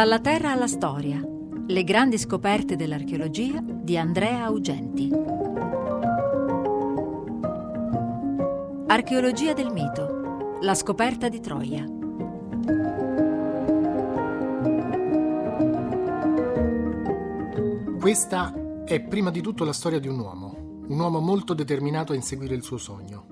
Dalla 0.00 0.18
terra 0.18 0.52
alla 0.52 0.66
storia. 0.66 1.20
Le 1.66 1.84
grandi 1.84 2.16
scoperte 2.16 2.74
dell'archeologia 2.74 3.60
di 3.62 3.98
Andrea 3.98 4.44
Augenti. 4.44 5.10
Archeologia 8.86 9.52
del 9.52 9.70
mito. 9.70 10.56
La 10.62 10.74
scoperta 10.74 11.28
di 11.28 11.40
Troia. 11.40 11.84
Questa 18.00 18.54
è 18.86 19.02
prima 19.02 19.30
di 19.30 19.42
tutto 19.42 19.66
la 19.66 19.74
storia 19.74 19.98
di 20.00 20.08
un 20.08 20.18
uomo, 20.18 20.82
un 20.88 20.98
uomo 20.98 21.20
molto 21.20 21.52
determinato 21.52 22.12
a 22.12 22.16
inseguire 22.16 22.54
il 22.54 22.62
suo 22.62 22.78
sogno, 22.78 23.26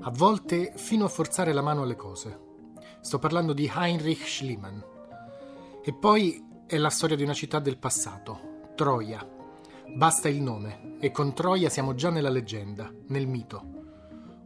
a 0.00 0.10
volte 0.10 0.72
fino 0.74 1.04
a 1.04 1.08
forzare 1.08 1.52
la 1.52 1.62
mano 1.62 1.82
alle 1.82 1.94
cose. 1.94 2.40
Sto 3.00 3.20
parlando 3.20 3.52
di 3.52 3.70
Heinrich 3.72 4.26
Schliemann. 4.26 4.90
E 5.84 5.92
poi 5.92 6.40
è 6.64 6.76
la 6.76 6.90
storia 6.90 7.16
di 7.16 7.24
una 7.24 7.34
città 7.34 7.58
del 7.58 7.76
passato, 7.76 8.70
Troia. 8.76 9.28
Basta 9.96 10.28
il 10.28 10.40
nome 10.40 10.96
e 11.00 11.10
con 11.10 11.34
Troia 11.34 11.68
siamo 11.68 11.96
già 11.96 12.08
nella 12.08 12.28
leggenda, 12.28 12.88
nel 13.08 13.26
mito. 13.26 13.62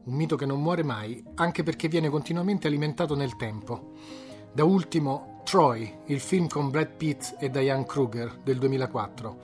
Un 0.05 0.15
mito 0.15 0.37
che 0.37 0.47
non 0.47 0.63
muore 0.63 0.83
mai, 0.83 1.23
anche 1.35 1.63
perché 1.63 1.89
viene 1.89 2.09
continuamente 2.09 2.69
alimentato 2.69 3.15
nel 3.15 3.37
tempo. 3.37 3.93
Da 4.51 4.65
ultimo 4.65 5.43
Troy, 5.45 5.99
il 6.07 6.21
film 6.21 6.49
con 6.49 6.71
Brad 6.71 6.93
Pitt 6.97 7.37
e 7.39 7.51
Diane 7.51 7.85
Kruger 7.85 8.41
del 8.43 8.57
2004, 8.57 9.39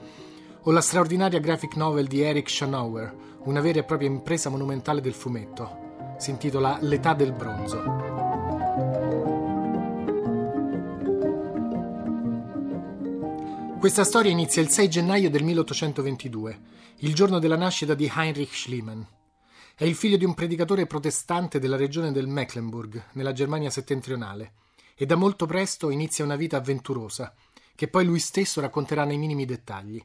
o 0.63 0.71
la 0.71 0.81
straordinaria 0.81 1.39
graphic 1.39 1.75
novel 1.75 2.07
di 2.07 2.21
Eric 2.21 2.49
Schanauer, 2.49 3.15
una 3.43 3.61
vera 3.61 3.81
e 3.81 3.83
propria 3.83 4.09
impresa 4.09 4.49
monumentale 4.49 4.99
del 4.99 5.13
fumetto. 5.13 6.15
Si 6.17 6.31
intitola 6.31 6.79
L'età 6.81 7.13
del 7.13 7.33
bronzo. 7.33 8.12
Questa 13.83 14.05
storia 14.05 14.31
inizia 14.31 14.61
il 14.61 14.69
6 14.69 14.89
gennaio 14.89 15.29
del 15.29 15.43
1822, 15.43 16.59
il 16.99 17.13
giorno 17.13 17.37
della 17.39 17.57
nascita 17.57 17.93
di 17.93 18.09
Heinrich 18.09 18.55
Schliemann. 18.55 19.01
È 19.75 19.83
il 19.83 19.95
figlio 19.95 20.15
di 20.15 20.23
un 20.23 20.33
predicatore 20.33 20.87
protestante 20.87 21.59
della 21.59 21.75
regione 21.75 22.13
del 22.13 22.27
Mecklenburg, 22.27 23.07
nella 23.11 23.33
Germania 23.33 23.69
settentrionale, 23.69 24.53
e 24.95 25.05
da 25.05 25.15
molto 25.15 25.45
presto 25.45 25.89
inizia 25.89 26.23
una 26.23 26.37
vita 26.37 26.55
avventurosa, 26.55 27.35
che 27.75 27.89
poi 27.89 28.05
lui 28.05 28.19
stesso 28.19 28.61
racconterà 28.61 29.03
nei 29.03 29.17
minimi 29.17 29.43
dettagli. 29.43 30.01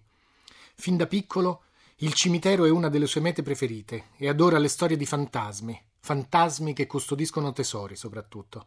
Fin 0.75 0.97
da 0.97 1.07
piccolo, 1.07 1.63
il 1.99 2.15
cimitero 2.15 2.65
è 2.65 2.71
una 2.71 2.89
delle 2.89 3.07
sue 3.07 3.21
mete 3.21 3.45
preferite 3.45 4.07
e 4.17 4.29
adora 4.29 4.59
le 4.59 4.67
storie 4.67 4.97
di 4.97 5.07
fantasmi, 5.07 5.81
fantasmi 6.01 6.73
che 6.73 6.89
custodiscono 6.89 7.53
tesori 7.53 7.95
soprattutto. 7.95 8.67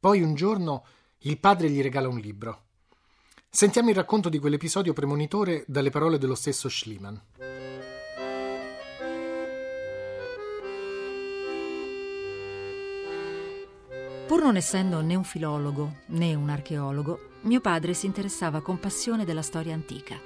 Poi 0.00 0.22
un 0.22 0.34
giorno 0.34 0.86
il 1.18 1.38
padre 1.38 1.68
gli 1.68 1.82
regala 1.82 2.08
un 2.08 2.18
libro. 2.18 2.63
Sentiamo 3.56 3.90
il 3.90 3.94
racconto 3.94 4.28
di 4.28 4.40
quell'episodio 4.40 4.92
premonitore 4.92 5.62
dalle 5.68 5.90
parole 5.90 6.18
dello 6.18 6.34
stesso 6.34 6.68
Schliemann. 6.68 7.14
Pur 14.26 14.42
non 14.42 14.56
essendo 14.56 15.00
né 15.02 15.14
un 15.14 15.22
filologo 15.22 15.98
né 16.06 16.34
un 16.34 16.48
archeologo, 16.48 17.28
mio 17.42 17.60
padre 17.60 17.94
si 17.94 18.06
interessava 18.06 18.60
con 18.60 18.80
passione 18.80 19.24
della 19.24 19.40
storia 19.40 19.72
antica. 19.72 20.18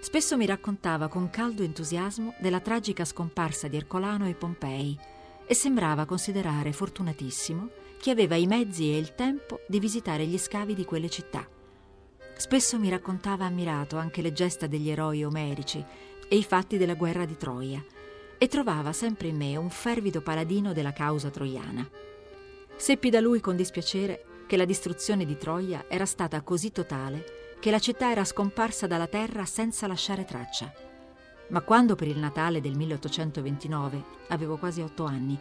Spesso 0.00 0.38
mi 0.38 0.46
raccontava 0.46 1.08
con 1.08 1.28
caldo 1.28 1.62
entusiasmo 1.62 2.32
della 2.40 2.60
tragica 2.60 3.04
scomparsa 3.04 3.68
di 3.68 3.76
Ercolano 3.76 4.26
e 4.26 4.32
Pompei 4.32 4.98
e 5.44 5.52
sembrava 5.52 6.06
considerare 6.06 6.72
fortunatissimo 6.72 7.68
chi 7.98 8.08
aveva 8.08 8.36
i 8.36 8.46
mezzi 8.46 8.90
e 8.90 8.96
il 8.96 9.14
tempo 9.14 9.60
di 9.68 9.78
visitare 9.78 10.24
gli 10.24 10.38
scavi 10.38 10.72
di 10.72 10.86
quelle 10.86 11.10
città. 11.10 11.46
Spesso 12.36 12.78
mi 12.78 12.88
raccontava 12.88 13.44
ammirato 13.44 13.96
anche 13.96 14.22
le 14.22 14.32
gesta 14.32 14.66
degli 14.66 14.90
eroi 14.90 15.24
omerici 15.24 15.84
e 16.28 16.36
i 16.36 16.42
fatti 16.42 16.76
della 16.76 16.94
guerra 16.94 17.24
di 17.24 17.36
Troia 17.36 17.82
e 18.36 18.48
trovava 18.48 18.92
sempre 18.92 19.28
in 19.28 19.36
me 19.36 19.56
un 19.56 19.70
fervido 19.70 20.20
paladino 20.20 20.72
della 20.72 20.92
causa 20.92 21.30
troiana. 21.30 21.88
Seppi 22.76 23.08
da 23.08 23.20
lui 23.20 23.40
con 23.40 23.56
dispiacere 23.56 24.24
che 24.46 24.56
la 24.56 24.64
distruzione 24.64 25.24
di 25.24 25.36
Troia 25.36 25.84
era 25.88 26.04
stata 26.04 26.42
così 26.42 26.72
totale 26.72 27.42
che 27.60 27.70
la 27.70 27.78
città 27.78 28.10
era 28.10 28.24
scomparsa 28.24 28.86
dalla 28.86 29.06
terra 29.06 29.46
senza 29.46 29.86
lasciare 29.86 30.26
traccia. 30.26 30.70
Ma 31.48 31.62
quando 31.62 31.94
per 31.94 32.08
il 32.08 32.18
Natale 32.18 32.60
del 32.60 32.76
1829, 32.76 34.04
avevo 34.28 34.58
quasi 34.58 34.82
otto 34.82 35.04
anni, 35.04 35.38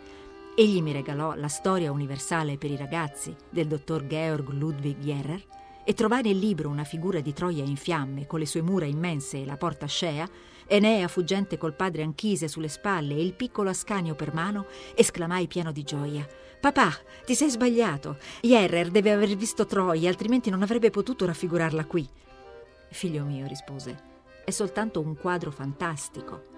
egli 0.56 0.82
mi 0.82 0.94
regalò 0.94 1.34
la 1.34 1.50
storia 1.50 1.92
universale 1.92 2.58
per 2.58 2.72
i 2.72 2.78
ragazzi 2.78 3.36
del 3.50 3.68
dottor 3.68 4.08
Georg 4.08 4.48
Ludwig 4.52 5.00
Jerrer, 5.00 5.44
e 5.86 5.94
trovai 5.94 6.22
nel 6.24 6.38
libro 6.38 6.70
una 6.70 6.84
figura 6.84 7.20
di 7.20 7.34
Troia 7.34 7.64
in 7.64 7.76
fiamme, 7.76 8.26
con 8.26 8.40
le 8.40 8.46
sue 8.46 8.62
mura 8.62 8.86
immense 8.86 9.42
e 9.42 9.46
la 9.46 9.58
porta 9.58 9.86
scea, 9.86 10.28
Enea 10.66 11.08
fuggente 11.08 11.58
col 11.58 11.76
padre 11.76 12.04
Anchise 12.04 12.48
sulle 12.48 12.70
spalle 12.70 13.16
e 13.16 13.22
il 13.22 13.34
piccolo 13.34 13.70
Ascanio 13.70 14.16
per 14.16 14.34
mano, 14.34 14.66
esclamai 14.96 15.48
pieno 15.48 15.72
di 15.72 15.84
gioia. 15.84 16.26
Papà, 16.60 16.90
ti 17.26 17.36
sei 17.36 17.50
sbagliato. 17.50 18.18
Jerrer 18.42 18.90
deve 18.90 19.12
aver 19.12 19.36
visto 19.36 19.66
Troia, 19.66 20.10
altrimenti 20.10 20.50
non 20.50 20.62
avrebbe 20.62 20.90
potuto 20.90 21.26
raffigurarla 21.26 21.86
qui. 21.86 22.08
Figlio 22.90 23.26
mio, 23.26 23.48
rispose, 23.48 24.12
è 24.46 24.52
soltanto 24.52 25.02
un 25.02 25.18
quadro 25.18 25.52
fantastico. 25.52 26.52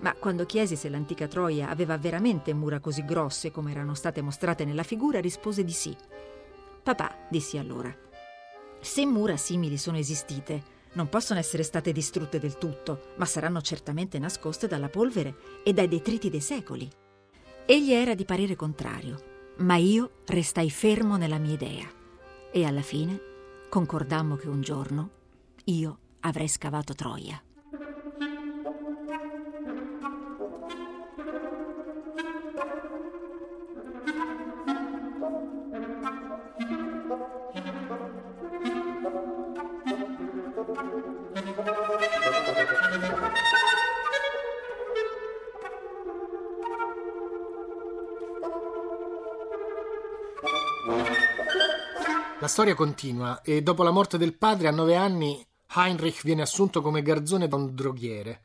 Ma 0.00 0.12
quando 0.14 0.44
chiesi 0.44 0.76
se 0.76 0.88
l'antica 0.88 1.28
Troia 1.28 1.68
aveva 1.68 1.96
veramente 1.96 2.52
mura 2.52 2.80
così 2.80 3.04
grosse 3.04 3.50
come 3.50 3.70
erano 3.70 3.94
state 3.94 4.20
mostrate 4.20 4.64
nella 4.64 4.82
figura, 4.82 5.20
rispose 5.20 5.64
di 5.64 5.72
sì. 5.72 5.96
Papà, 6.82 7.26
dissi 7.30 7.56
allora, 7.56 7.94
se 8.86 9.04
mura 9.04 9.36
simili 9.36 9.76
sono 9.76 9.98
esistite, 9.98 10.74
non 10.92 11.08
possono 11.08 11.38
essere 11.38 11.62
state 11.62 11.92
distrutte 11.92 12.38
del 12.38 12.56
tutto, 12.56 13.12
ma 13.16 13.24
saranno 13.24 13.60
certamente 13.60 14.18
nascoste 14.18 14.66
dalla 14.66 14.88
polvere 14.88 15.34
e 15.64 15.72
dai 15.72 15.88
detriti 15.88 16.30
dei 16.30 16.40
secoli. 16.40 16.88
Egli 17.66 17.92
era 17.92 18.14
di 18.14 18.24
parere 18.24 18.54
contrario, 18.54 19.54
ma 19.58 19.76
io 19.76 20.22
restai 20.26 20.70
fermo 20.70 21.16
nella 21.16 21.38
mia 21.38 21.52
idea 21.52 21.86
e 22.52 22.64
alla 22.64 22.82
fine 22.82 23.20
concordammo 23.68 24.36
che 24.36 24.48
un 24.48 24.60
giorno 24.60 25.10
io 25.64 25.98
avrei 26.20 26.48
scavato 26.48 26.94
Troia. 26.94 27.42
La 52.46 52.52
storia 52.52 52.76
continua 52.76 53.42
e 53.42 53.60
dopo 53.60 53.82
la 53.82 53.90
morte 53.90 54.18
del 54.18 54.36
padre 54.36 54.68
a 54.68 54.70
nove 54.70 54.94
anni 54.94 55.44
Heinrich 55.74 56.22
viene 56.22 56.42
assunto 56.42 56.80
come 56.80 57.02
garzone 57.02 57.48
da 57.48 57.56
un 57.56 57.74
droghiere, 57.74 58.42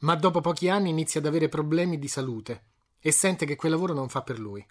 ma 0.00 0.16
dopo 0.16 0.40
pochi 0.40 0.68
anni 0.68 0.90
inizia 0.90 1.20
ad 1.20 1.26
avere 1.26 1.48
problemi 1.48 2.00
di 2.00 2.08
salute 2.08 2.64
e 2.98 3.12
sente 3.12 3.46
che 3.46 3.54
quel 3.54 3.70
lavoro 3.70 3.94
non 3.94 4.08
fa 4.08 4.22
per 4.22 4.40
lui 4.40 4.66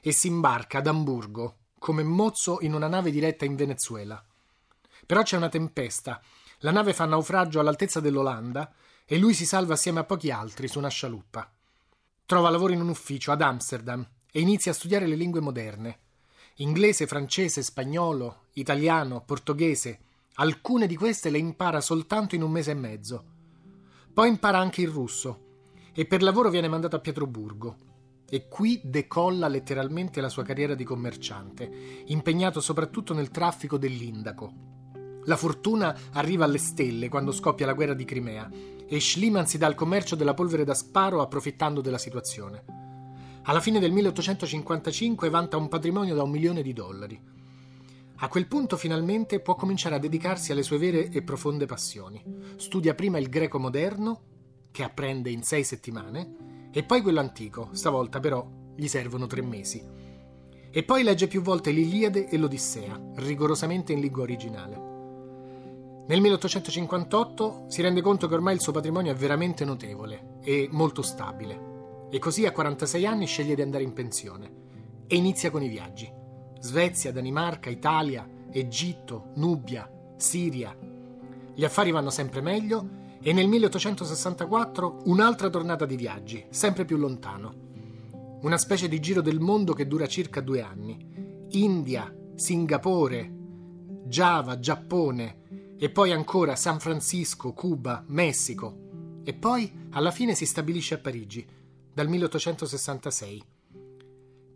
e 0.00 0.10
si 0.10 0.26
imbarca 0.26 0.78
ad 0.78 0.88
Amburgo 0.88 1.58
come 1.78 2.02
mozzo 2.02 2.58
in 2.62 2.74
una 2.74 2.88
nave 2.88 3.12
diretta 3.12 3.44
in 3.44 3.54
Venezuela. 3.54 4.20
Però 5.06 5.22
c'è 5.22 5.36
una 5.36 5.48
tempesta, 5.48 6.20
la 6.58 6.72
nave 6.72 6.92
fa 6.92 7.04
naufragio 7.04 7.60
all'altezza 7.60 8.00
dell'Olanda 8.00 8.74
e 9.04 9.16
lui 9.16 9.32
si 9.32 9.46
salva 9.46 9.74
assieme 9.74 10.00
a 10.00 10.04
pochi 10.04 10.32
altri 10.32 10.66
su 10.66 10.78
una 10.78 10.88
scialuppa. 10.88 11.48
Trova 12.26 12.50
lavoro 12.50 12.72
in 12.72 12.80
un 12.80 12.88
ufficio 12.88 13.30
ad 13.30 13.42
Amsterdam 13.42 14.04
e 14.32 14.40
inizia 14.40 14.72
a 14.72 14.74
studiare 14.74 15.06
le 15.06 15.14
lingue 15.14 15.40
moderne 15.40 15.98
inglese, 16.56 17.06
francese, 17.06 17.62
spagnolo, 17.62 18.44
italiano, 18.52 19.22
portoghese. 19.24 19.98
Alcune 20.34 20.86
di 20.86 20.96
queste 20.96 21.30
le 21.30 21.38
impara 21.38 21.80
soltanto 21.80 22.34
in 22.34 22.42
un 22.42 22.50
mese 22.50 22.70
e 22.70 22.74
mezzo. 22.74 23.24
Poi 24.12 24.28
impara 24.28 24.58
anche 24.58 24.80
il 24.80 24.88
russo 24.88 25.40
e 25.92 26.06
per 26.06 26.22
lavoro 26.22 26.50
viene 26.50 26.68
mandato 26.68 26.96
a 26.96 27.00
Pietroburgo. 27.00 27.76
E 28.28 28.48
qui 28.48 28.80
decolla 28.84 29.48
letteralmente 29.48 30.20
la 30.20 30.28
sua 30.28 30.44
carriera 30.44 30.74
di 30.74 30.84
commerciante, 30.84 32.02
impegnato 32.06 32.60
soprattutto 32.60 33.14
nel 33.14 33.30
traffico 33.30 33.76
dell'indaco. 33.76 34.52
La 35.24 35.36
fortuna 35.36 35.96
arriva 36.12 36.44
alle 36.44 36.58
stelle 36.58 37.08
quando 37.08 37.32
scoppia 37.32 37.66
la 37.66 37.74
guerra 37.74 37.94
di 37.94 38.04
Crimea 38.04 38.50
e 38.86 39.00
Schliemann 39.00 39.44
si 39.44 39.58
dà 39.58 39.66
al 39.66 39.74
commercio 39.74 40.16
della 40.16 40.34
polvere 40.34 40.64
da 40.64 40.74
sparo 40.74 41.20
approfittando 41.20 41.80
della 41.80 41.98
situazione. 41.98 42.83
Alla 43.46 43.60
fine 43.60 43.78
del 43.78 43.92
1855 43.92 45.28
vanta 45.28 45.58
un 45.58 45.68
patrimonio 45.68 46.14
da 46.14 46.22
un 46.22 46.30
milione 46.30 46.62
di 46.62 46.72
dollari. 46.72 47.20
A 48.16 48.28
quel 48.28 48.46
punto 48.46 48.78
finalmente 48.78 49.40
può 49.40 49.54
cominciare 49.54 49.96
a 49.96 49.98
dedicarsi 49.98 50.50
alle 50.50 50.62
sue 50.62 50.78
vere 50.78 51.10
e 51.10 51.20
profonde 51.20 51.66
passioni. 51.66 52.24
Studia 52.56 52.94
prima 52.94 53.18
il 53.18 53.28
greco 53.28 53.58
moderno, 53.58 54.22
che 54.70 54.82
apprende 54.82 55.28
in 55.28 55.42
sei 55.42 55.62
settimane, 55.62 56.70
e 56.72 56.84
poi 56.84 57.02
quello 57.02 57.20
antico, 57.20 57.68
stavolta 57.72 58.18
però 58.18 58.48
gli 58.74 58.86
servono 58.86 59.26
tre 59.26 59.42
mesi. 59.42 59.84
E 60.70 60.82
poi 60.82 61.02
legge 61.02 61.28
più 61.28 61.42
volte 61.42 61.70
l'Iliade 61.70 62.30
e 62.30 62.38
l'Odissea, 62.38 62.98
rigorosamente 63.16 63.92
in 63.92 64.00
lingua 64.00 64.22
originale. 64.22 64.92
Nel 66.06 66.20
1858 66.22 67.66
si 67.68 67.82
rende 67.82 68.00
conto 68.00 68.26
che 68.26 68.34
ormai 68.34 68.54
il 68.54 68.62
suo 68.62 68.72
patrimonio 68.72 69.12
è 69.12 69.14
veramente 69.14 69.66
notevole 69.66 70.38
e 70.42 70.66
molto 70.70 71.02
stabile. 71.02 71.73
E 72.14 72.20
così 72.20 72.46
a 72.46 72.52
46 72.52 73.06
anni 73.06 73.26
sceglie 73.26 73.56
di 73.56 73.62
andare 73.62 73.82
in 73.82 73.92
pensione 73.92 74.48
e 75.08 75.16
inizia 75.16 75.50
con 75.50 75.64
i 75.64 75.68
viaggi. 75.68 76.08
Svezia, 76.60 77.10
Danimarca, 77.10 77.70
Italia, 77.70 78.24
Egitto, 78.52 79.32
Nubia, 79.34 79.90
Siria. 80.16 80.78
Gli 81.52 81.64
affari 81.64 81.90
vanno 81.90 82.10
sempre 82.10 82.40
meglio 82.40 83.16
e 83.20 83.32
nel 83.32 83.48
1864 83.48 85.00
un'altra 85.06 85.50
tornata 85.50 85.86
di 85.86 85.96
viaggi, 85.96 86.46
sempre 86.50 86.84
più 86.84 86.98
lontano. 86.98 87.52
Una 88.42 88.58
specie 88.58 88.86
di 88.86 89.00
giro 89.00 89.20
del 89.20 89.40
mondo 89.40 89.72
che 89.72 89.88
dura 89.88 90.06
circa 90.06 90.40
due 90.40 90.60
anni. 90.62 91.46
India, 91.48 92.14
Singapore, 92.36 93.28
Java, 94.04 94.60
Giappone 94.60 95.74
e 95.76 95.90
poi 95.90 96.12
ancora 96.12 96.54
San 96.54 96.78
Francisco, 96.78 97.52
Cuba, 97.52 98.04
Messico. 98.06 99.22
E 99.24 99.34
poi 99.34 99.88
alla 99.90 100.12
fine 100.12 100.36
si 100.36 100.46
stabilisce 100.46 100.94
a 100.94 100.98
Parigi, 100.98 101.62
dal 101.94 102.08
1866. 102.08 103.42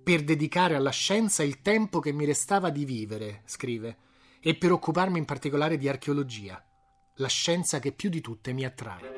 Per 0.02 0.24
dedicare 0.24 0.74
alla 0.74 0.90
scienza 0.90 1.44
il 1.44 1.62
tempo 1.62 2.00
che 2.00 2.12
mi 2.12 2.24
restava 2.24 2.70
di 2.70 2.84
vivere, 2.84 3.42
scrive, 3.44 3.98
e 4.40 4.56
per 4.56 4.72
occuparmi 4.72 5.18
in 5.18 5.24
particolare 5.24 5.76
di 5.76 5.88
archeologia 5.88 6.62
la 7.20 7.28
scienza 7.28 7.78
che 7.78 7.92
più 7.92 8.10
di 8.10 8.20
tutte 8.20 8.52
mi 8.52 8.64
attrae. 8.64 9.17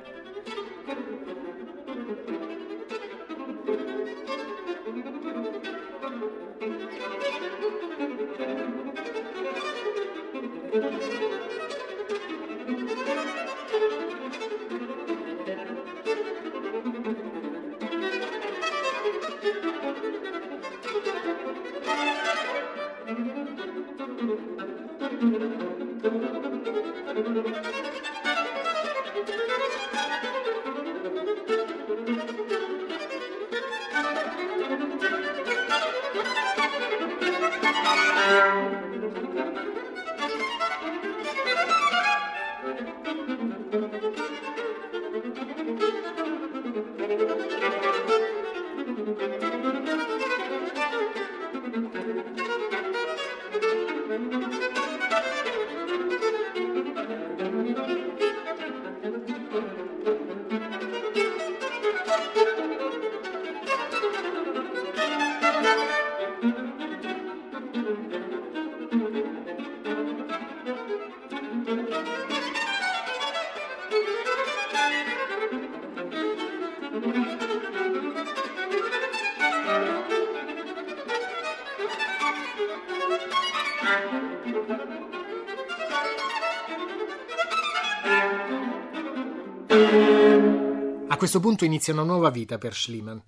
Questo 91.20 91.38
punto 91.38 91.66
inizia 91.66 91.92
una 91.92 92.02
nuova 92.02 92.30
vita 92.30 92.56
per 92.56 92.74
Schliemann, 92.74 93.18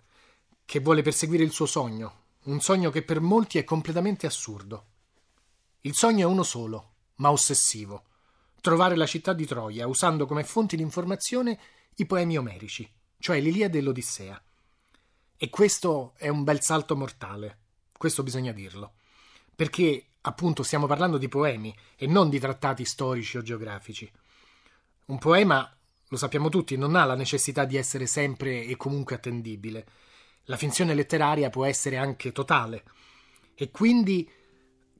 che 0.64 0.80
vuole 0.80 1.02
perseguire 1.02 1.44
il 1.44 1.50
suo 1.50 1.66
sogno, 1.66 2.20
un 2.44 2.58
sogno 2.62 2.88
che 2.88 3.02
per 3.02 3.20
molti 3.20 3.58
è 3.58 3.64
completamente 3.64 4.24
assurdo. 4.24 4.86
Il 5.82 5.94
sogno 5.94 6.26
è 6.26 6.30
uno 6.30 6.42
solo, 6.42 6.92
ma 7.16 7.30
ossessivo: 7.30 8.04
trovare 8.62 8.96
la 8.96 9.04
città 9.04 9.34
di 9.34 9.44
Troia 9.44 9.86
usando 9.86 10.24
come 10.24 10.42
fonti 10.42 10.74
di 10.74 10.80
informazione 10.80 11.60
i 11.96 12.06
poemi 12.06 12.38
omerici, 12.38 12.90
cioè 13.18 13.38
l'Iliade 13.40 13.76
e 13.76 13.82
l'Odissea. 13.82 14.42
E 15.36 15.50
questo 15.50 16.14
è 16.16 16.28
un 16.28 16.44
bel 16.44 16.62
salto 16.62 16.96
mortale, 16.96 17.58
questo 17.98 18.22
bisogna 18.22 18.52
dirlo, 18.52 18.94
perché 19.54 20.12
appunto 20.22 20.62
stiamo 20.62 20.86
parlando 20.86 21.18
di 21.18 21.28
poemi 21.28 21.76
e 21.96 22.06
non 22.06 22.30
di 22.30 22.38
trattati 22.38 22.86
storici 22.86 23.36
o 23.36 23.42
geografici. 23.42 24.10
Un 25.08 25.18
poema, 25.18 25.70
lo 26.12 26.18
sappiamo 26.18 26.50
tutti, 26.50 26.76
non 26.76 26.94
ha 26.94 27.06
la 27.06 27.14
necessità 27.14 27.64
di 27.64 27.78
essere 27.78 28.04
sempre 28.04 28.66
e 28.66 28.76
comunque 28.76 29.14
attendibile. 29.16 29.86
La 30.44 30.58
finzione 30.58 30.92
letteraria 30.92 31.48
può 31.48 31.64
essere 31.64 31.96
anche 31.96 32.32
totale. 32.32 32.82
E 33.54 33.70
quindi, 33.70 34.28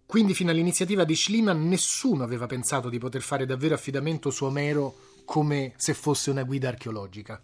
quindi 0.07 0.33
fino 0.33 0.51
all'iniziativa 0.51 1.05
di 1.05 1.15
Schliemann 1.15 1.69
nessuno 1.69 2.25
aveva 2.25 2.47
pensato 2.47 2.89
di 2.89 2.97
poter 2.99 3.21
fare 3.21 3.45
davvero 3.45 3.75
affidamento 3.75 4.31
su 4.31 4.47
Omero 4.47 4.95
come 5.27 5.75
se 5.77 5.93
fosse 5.93 6.31
una 6.31 6.45
guida 6.45 6.69
archeologica. 6.69 7.39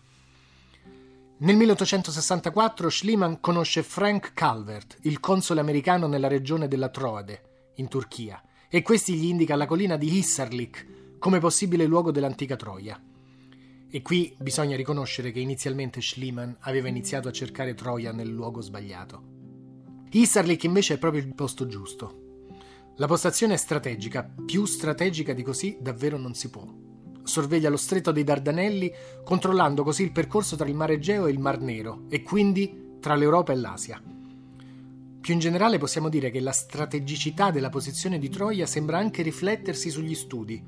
Nel 1.40 1.56
1864 1.56 2.88
Schliemann 2.88 3.34
conosce 3.38 3.82
Frank 3.82 4.32
Calvert, 4.32 4.96
il 5.02 5.20
console 5.20 5.60
americano 5.60 6.06
nella 6.06 6.28
regione 6.28 6.68
della 6.68 6.88
Troade, 6.88 7.72
in 7.74 7.88
Turchia, 7.88 8.42
e 8.70 8.80
questi 8.80 9.12
gli 9.12 9.26
indica 9.26 9.56
la 9.56 9.66
collina 9.66 9.98
di 9.98 10.16
Hisarlik 10.16 11.18
come 11.18 11.38
possibile 11.38 11.84
luogo 11.84 12.10
dell'antica 12.10 12.56
Troia. 12.56 12.98
E 13.90 14.02
qui 14.02 14.34
bisogna 14.38 14.76
riconoscere 14.76 15.30
che 15.30 15.40
inizialmente 15.40 16.00
Schliemann 16.00 16.52
aveva 16.60 16.88
iniziato 16.88 17.28
a 17.28 17.32
cercare 17.32 17.74
Troia 17.74 18.12
nel 18.12 18.28
luogo 18.28 18.60
sbagliato. 18.60 19.36
Hisarlik 20.10 20.64
invece 20.64 20.94
è 20.94 20.98
proprio 20.98 21.22
il 21.22 21.34
posto 21.34 21.66
giusto. 21.66 22.26
La 22.96 23.06
postazione 23.06 23.54
è 23.54 23.56
strategica, 23.56 24.28
più 24.44 24.64
strategica 24.64 25.32
di 25.32 25.42
così 25.42 25.78
davvero 25.80 26.18
non 26.18 26.34
si 26.34 26.50
può 26.50 26.86
sorveglia 27.28 27.68
lo 27.68 27.76
stretto 27.76 28.10
dei 28.10 28.24
Dardanelli, 28.24 28.92
controllando 29.22 29.84
così 29.84 30.02
il 30.02 30.12
percorso 30.12 30.56
tra 30.56 30.66
il 30.66 30.74
Mar 30.74 30.90
Egeo 30.90 31.26
e 31.26 31.30
il 31.30 31.38
Mar 31.38 31.60
Nero, 31.60 32.04
e 32.08 32.22
quindi 32.22 32.96
tra 33.00 33.14
l'Europa 33.14 33.52
e 33.52 33.56
l'Asia. 33.56 34.02
Più 35.20 35.34
in 35.34 35.38
generale 35.38 35.78
possiamo 35.78 36.08
dire 36.08 36.30
che 36.30 36.40
la 36.40 36.52
strategicità 36.52 37.50
della 37.50 37.68
posizione 37.68 38.18
di 38.18 38.30
Troia 38.30 38.66
sembra 38.66 38.98
anche 38.98 39.22
riflettersi 39.22 39.90
sugli 39.90 40.14
studi. 40.14 40.60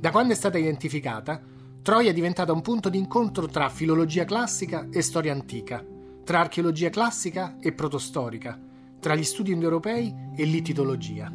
Da 0.00 0.10
quando 0.10 0.32
è 0.32 0.36
stata 0.36 0.56
identificata, 0.56 1.40
Troia 1.82 2.10
è 2.10 2.14
diventata 2.14 2.52
un 2.52 2.60
punto 2.60 2.88
di 2.88 2.98
incontro 2.98 3.46
tra 3.46 3.68
filologia 3.68 4.24
classica 4.24 4.88
e 4.90 5.00
storia 5.00 5.32
antica, 5.32 5.84
tra 6.24 6.40
archeologia 6.40 6.90
classica 6.90 7.56
e 7.60 7.72
protostorica, 7.72 8.60
tra 9.00 9.14
gli 9.14 9.24
studi 9.24 9.52
indoeuropei 9.52 10.14
e 10.36 10.44
l'itidologia. 10.44 11.32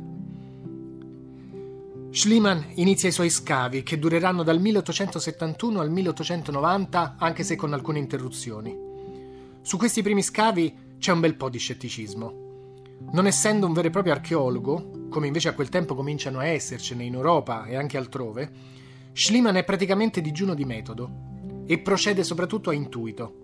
Schliemann 2.11 2.61
inizia 2.75 3.09
i 3.09 3.11
suoi 3.11 3.31
scavi 3.31 3.81
che 3.81 3.97
dureranno 3.97 4.43
dal 4.43 4.59
1871 4.59 5.79
al 5.79 5.89
1890, 5.89 7.15
anche 7.17 7.43
se 7.43 7.55
con 7.55 7.73
alcune 7.73 7.97
interruzioni. 7.97 8.77
Su 9.61 9.77
questi 9.77 10.03
primi 10.03 10.21
scavi 10.21 10.77
c'è 10.99 11.11
un 11.11 11.21
bel 11.21 11.35
po' 11.35 11.49
di 11.49 11.57
scetticismo. 11.57 12.41
Non 13.13 13.25
essendo 13.25 13.65
un 13.65 13.73
vero 13.73 13.87
e 13.87 13.91
proprio 13.91 14.13
archeologo, 14.13 15.07
come 15.09 15.25
invece 15.25 15.49
a 15.49 15.53
quel 15.53 15.69
tempo 15.69 15.95
cominciano 15.95 16.37
a 16.37 16.45
essercene 16.45 17.03
in 17.03 17.15
Europa 17.15 17.65
e 17.65 17.75
anche 17.75 17.97
altrove, 17.97 18.51
Schliemann 19.13 19.55
è 19.55 19.63
praticamente 19.63 20.21
digiuno 20.21 20.55
di 20.55 20.65
metodo 20.65 21.63
e 21.67 21.77
procede 21.77 22.23
soprattutto 22.23 22.71
a 22.71 22.73
intuito. 22.73 23.41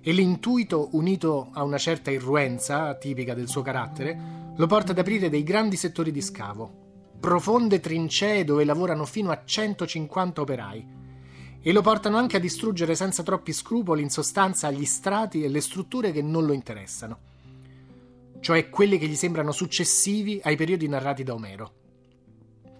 E 0.00 0.12
l'intuito, 0.12 0.90
unito 0.92 1.50
a 1.52 1.64
una 1.64 1.76
certa 1.76 2.12
irruenza 2.12 2.94
tipica 2.94 3.34
del 3.34 3.48
suo 3.48 3.62
carattere, 3.62 4.52
lo 4.56 4.66
porta 4.66 4.92
ad 4.92 4.98
aprire 4.98 5.28
dei 5.28 5.42
grandi 5.42 5.76
settori 5.76 6.12
di 6.12 6.22
scavo, 6.22 7.10
profonde 7.18 7.80
trincee 7.80 8.44
dove 8.44 8.64
lavorano 8.64 9.04
fino 9.04 9.30
a 9.30 9.42
150 9.44 10.40
operai 10.40 10.86
e 11.60 11.72
lo 11.72 11.82
portano 11.82 12.16
anche 12.16 12.36
a 12.36 12.40
distruggere 12.40 12.94
senza 12.94 13.24
troppi 13.24 13.52
scrupoli 13.52 14.02
in 14.02 14.10
sostanza 14.10 14.70
gli 14.70 14.84
strati 14.84 15.42
e 15.42 15.48
le 15.48 15.60
strutture 15.60 16.12
che 16.12 16.22
non 16.22 16.46
lo 16.46 16.52
interessano, 16.52 17.18
cioè 18.38 18.70
quelli 18.70 18.98
che 18.98 19.08
gli 19.08 19.16
sembrano 19.16 19.50
successivi 19.50 20.40
ai 20.44 20.54
periodi 20.54 20.86
narrati 20.86 21.24
da 21.24 21.34
Omero. 21.34 21.72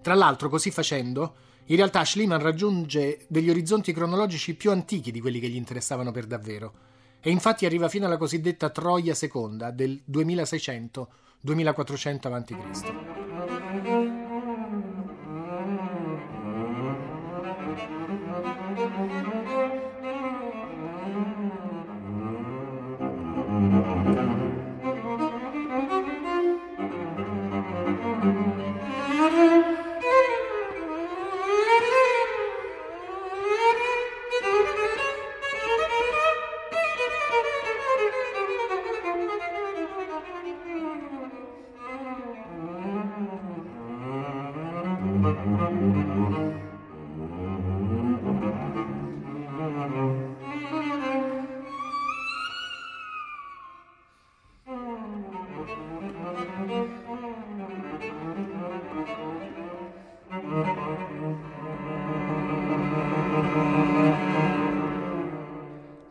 Tra 0.01 0.15
l'altro, 0.15 0.49
così 0.49 0.71
facendo, 0.71 1.35
in 1.71 1.77
realtà 1.77 2.05
Schliemann 2.05 2.41
raggiunge 2.41 3.27
degli 3.29 3.51
orizzonti 3.51 3.93
cronologici 3.93 4.55
più 4.55 4.71
antichi 4.71 5.11
di 5.11 5.21
quelli 5.21 5.39
che 5.39 5.49
gli 5.49 5.57
interessavano 5.57 6.13
per 6.13 6.27
davvero, 6.27 6.73
e 7.21 7.31
infatti 7.31 7.67
arriva 7.67 7.89
fino 7.89 8.07
alla 8.07 8.17
cosiddetta 8.17 8.71
Troia 8.71 9.15
seconda 9.15 9.71
del 9.71 10.01
2600 10.05 11.09
2400 11.41 12.29
a.C. 12.29 13.18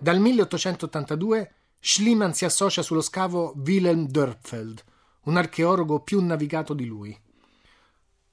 Dal 0.08 0.20
1882 0.20 1.52
Schliemann 1.80 2.32
si 2.32 2.46
associa 2.46 2.82
sullo 2.82 3.02
scavo 3.02 3.54
Wilhelm 3.58 4.08
Dörpfeld, 4.08 4.82
un 5.26 5.36
archeologo 5.36 6.00
più 6.00 6.24
navigato 6.24 6.74
di 6.74 6.86
lui. 6.86 7.27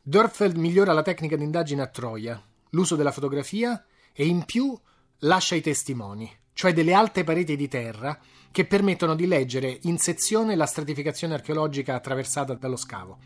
Dörpfeld 0.07 0.57
migliora 0.57 0.93
la 0.93 1.01
tecnica 1.01 1.35
d'indagine 1.35 1.81
a 1.81 1.87
Troia, 1.87 2.39
l'uso 2.71 2.95
della 2.95 3.11
fotografia 3.11 3.83
e 4.13 4.27
in 4.27 4.45
più 4.45 4.79
lascia 5.21 5.55
i 5.55 5.63
testimoni, 5.63 6.31
cioè 6.53 6.75
delle 6.75 6.93
alte 6.93 7.25
pareti 7.25 7.57
di 7.57 7.69
terra 7.69 8.19
che 8.51 8.67
permettono 8.67 9.15
di 9.15 9.27
leggere 9.27 9.79
in 9.85 9.97
sezione 9.97 10.57
la 10.57 10.67
stratificazione 10.67 11.33
archeologica 11.33 11.95
attraversata 11.95 12.53
dallo 12.53 12.77
scavo. 12.77 13.17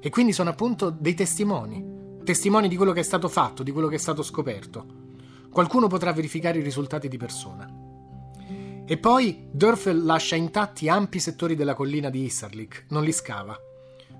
E 0.00 0.08
quindi 0.08 0.32
sono 0.32 0.48
appunto 0.48 0.88
dei 0.88 1.12
testimoni, 1.12 1.84
testimoni 2.24 2.68
di 2.68 2.76
quello 2.76 2.92
che 2.92 3.00
è 3.00 3.04
stato 3.04 3.28
fatto, 3.28 3.62
di 3.62 3.70
quello 3.70 3.88
che 3.88 3.96
è 3.96 3.98
stato 3.98 4.22
scoperto. 4.22 4.86
Qualcuno 5.50 5.86
potrà 5.86 6.14
verificare 6.14 6.60
i 6.60 6.62
risultati 6.62 7.08
di 7.08 7.18
persona. 7.18 7.70
E 8.86 8.96
poi 8.96 9.48
Dörfel 9.52 10.02
lascia 10.02 10.34
intatti 10.34 10.88
ampi 10.88 11.18
settori 11.18 11.54
della 11.54 11.74
collina 11.74 12.08
di 12.08 12.24
Isarlik, 12.24 12.86
non 12.88 13.04
li 13.04 13.12
scava. 13.12 13.65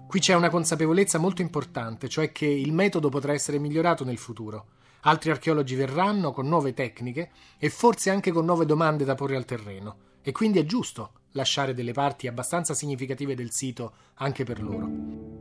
Qui 0.07 0.21
c'è 0.21 0.35
una 0.35 0.51
consapevolezza 0.51 1.19
molto 1.19 1.43
importante, 1.43 2.09
cioè 2.09 2.31
che 2.31 2.47
il 2.47 2.73
metodo 2.73 3.09
potrà 3.09 3.33
essere 3.33 3.59
migliorato 3.59 4.05
nel 4.05 4.19
futuro. 4.19 4.67
Altri 5.01 5.31
archeologi 5.31 5.75
verranno 5.75 6.33
con 6.33 6.47
nuove 6.47 6.75
tecniche 6.75 7.31
e 7.59 7.69
forse 7.71 8.11
anche 8.11 8.31
con 8.31 8.45
nuove 8.45 8.67
domande 8.67 9.05
da 9.05 9.17
porre 9.17 9.37
al 9.37 9.45
terreno. 9.45 9.97
E 10.23 10.33
quindi 10.33 10.61
è 10.61 10.65
giusto 10.65 11.13
lasciare 11.33 11.75
delle 11.75 11.93
parti 11.93 12.29
abbastanza 12.29 12.73
significative 12.73 13.35
del 13.35 13.51
sito 13.51 13.93
anche 14.15 14.45
per 14.45 14.63
loro. 14.63 15.36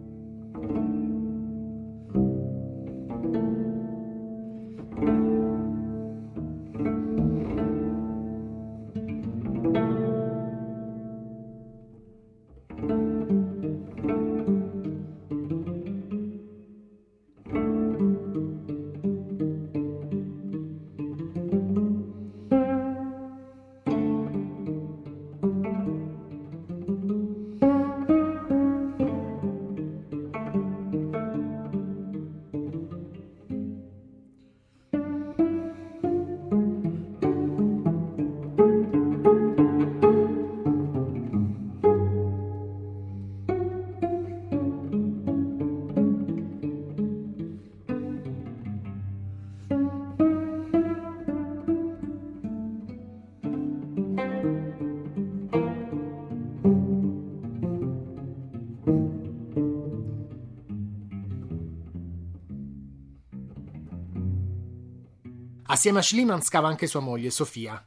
Assieme 65.76 66.00
a 66.00 66.02
Schliemann 66.02 66.40
scava 66.40 66.70
anche 66.70 66.88
sua 66.88 67.02
moglie, 67.02 67.30
Sofia, 67.30 67.86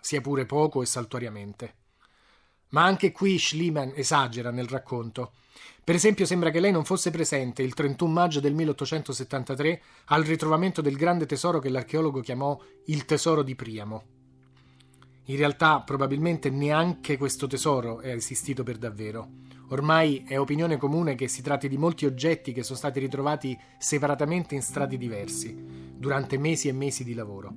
sia 0.00 0.20
pure 0.20 0.46
poco 0.46 0.82
e 0.82 0.86
saltuariamente. 0.86 1.74
Ma 2.68 2.84
anche 2.84 3.10
qui 3.10 3.40
Schliemann 3.40 3.90
esagera 3.96 4.52
nel 4.52 4.68
racconto. 4.68 5.32
Per 5.82 5.96
esempio 5.96 6.24
sembra 6.26 6.50
che 6.50 6.60
lei 6.60 6.70
non 6.70 6.84
fosse 6.84 7.10
presente 7.10 7.64
il 7.64 7.74
31 7.74 8.12
maggio 8.12 8.38
del 8.38 8.54
1873 8.54 9.82
al 10.04 10.22
ritrovamento 10.22 10.80
del 10.80 10.94
grande 10.94 11.26
tesoro 11.26 11.58
che 11.58 11.70
l'archeologo 11.70 12.20
chiamò 12.20 12.56
il 12.84 13.04
tesoro 13.04 13.42
di 13.42 13.56
Priamo. 13.56 14.04
In 15.24 15.36
realtà 15.36 15.80
probabilmente 15.80 16.50
neanche 16.50 17.16
questo 17.16 17.48
tesoro 17.48 17.98
è 17.98 18.12
esistito 18.12 18.62
per 18.62 18.78
davvero. 18.78 19.28
Ormai 19.70 20.22
è 20.24 20.38
opinione 20.38 20.76
comune 20.76 21.16
che 21.16 21.26
si 21.26 21.42
tratti 21.42 21.68
di 21.68 21.78
molti 21.78 22.06
oggetti 22.06 22.52
che 22.52 22.62
sono 22.62 22.78
stati 22.78 23.00
ritrovati 23.00 23.58
separatamente 23.76 24.54
in 24.54 24.62
strati 24.62 24.96
diversi 24.96 25.77
durante 25.98 26.38
mesi 26.38 26.68
e 26.68 26.72
mesi 26.72 27.04
di 27.04 27.14
lavoro. 27.14 27.54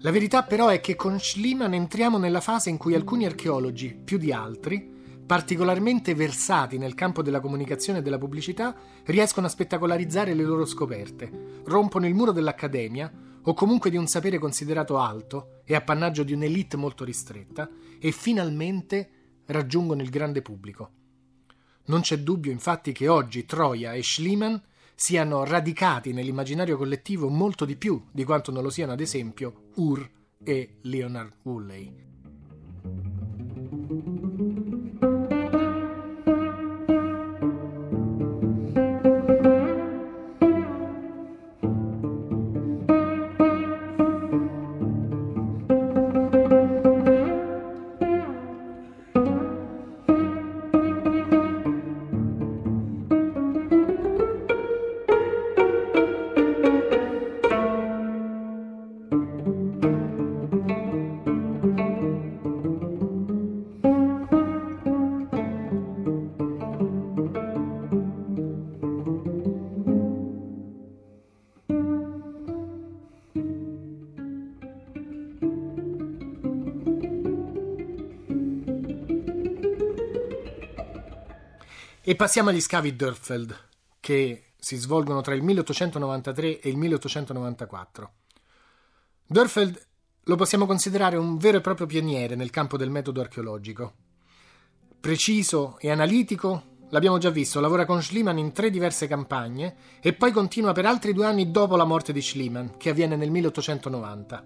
La 0.00 0.10
verità 0.10 0.44
però 0.44 0.68
è 0.68 0.80
che 0.80 0.94
con 0.94 1.18
Schliemann 1.18 1.72
entriamo 1.72 2.16
nella 2.16 2.40
fase 2.40 2.70
in 2.70 2.76
cui 2.76 2.94
alcuni 2.94 3.26
archeologi, 3.26 3.94
più 3.94 4.18
di 4.18 4.30
altri, 4.30 4.94
particolarmente 5.26 6.14
versati 6.14 6.78
nel 6.78 6.94
campo 6.94 7.22
della 7.22 7.40
comunicazione 7.40 7.98
e 7.98 8.02
della 8.02 8.18
pubblicità, 8.18 8.74
riescono 9.06 9.46
a 9.46 9.50
spettacolarizzare 9.50 10.34
le 10.34 10.44
loro 10.44 10.64
scoperte, 10.64 11.62
rompono 11.64 12.06
il 12.06 12.14
muro 12.14 12.30
dell'accademia 12.30 13.12
o 13.42 13.54
comunque 13.54 13.90
di 13.90 13.96
un 13.96 14.06
sapere 14.06 14.38
considerato 14.38 14.98
alto 14.98 15.60
e 15.64 15.74
appannaggio 15.74 16.22
di 16.22 16.32
un'elite 16.32 16.76
molto 16.76 17.04
ristretta 17.04 17.68
e 17.98 18.12
finalmente 18.12 19.10
raggiungono 19.46 20.02
il 20.02 20.10
grande 20.10 20.42
pubblico. 20.42 20.90
Non 21.86 22.00
c'è 22.00 22.18
dubbio 22.18 22.52
infatti 22.52 22.92
che 22.92 23.08
oggi 23.08 23.44
Troia 23.44 23.92
e 23.92 24.02
Schliemann 24.02 24.56
siano 24.96 25.44
radicati 25.44 26.12
nell'immaginario 26.12 26.78
collettivo 26.78 27.28
molto 27.28 27.66
di 27.66 27.76
più 27.76 28.02
di 28.10 28.24
quanto 28.24 28.50
non 28.50 28.62
lo 28.62 28.70
siano 28.70 28.92
ad 28.92 29.00
esempio 29.00 29.68
Ur 29.74 30.10
e 30.42 30.78
Leonard 30.82 31.34
Woolley. 31.42 33.25
E 82.16 82.18
passiamo 82.18 82.48
agli 82.48 82.62
scavi 82.62 82.96
Dörfeld, 82.96 83.54
che 84.00 84.54
si 84.56 84.76
svolgono 84.76 85.20
tra 85.20 85.34
il 85.34 85.42
1893 85.42 86.60
e 86.60 86.70
il 86.70 86.78
1894. 86.78 88.12
Dörfeld 89.26 89.86
lo 90.22 90.36
possiamo 90.36 90.64
considerare 90.64 91.18
un 91.18 91.36
vero 91.36 91.58
e 91.58 91.60
proprio 91.60 91.86
pioniere 91.86 92.34
nel 92.34 92.48
campo 92.48 92.78
del 92.78 92.88
metodo 92.88 93.20
archeologico. 93.20 93.92
preciso 94.98 95.76
e 95.78 95.90
analitico, 95.90 96.78
l'abbiamo 96.88 97.18
già 97.18 97.28
visto, 97.28 97.60
lavora 97.60 97.84
con 97.84 98.00
Schliemann 98.00 98.38
in 98.38 98.52
tre 98.52 98.70
diverse 98.70 99.06
campagne 99.06 99.76
e 100.00 100.14
poi 100.14 100.32
continua 100.32 100.72
per 100.72 100.86
altri 100.86 101.12
due 101.12 101.26
anni 101.26 101.50
dopo 101.50 101.76
la 101.76 101.84
morte 101.84 102.14
di 102.14 102.22
Schliemann, 102.22 102.78
che 102.78 102.88
avviene 102.88 103.16
nel 103.16 103.30
1890. 103.30 104.44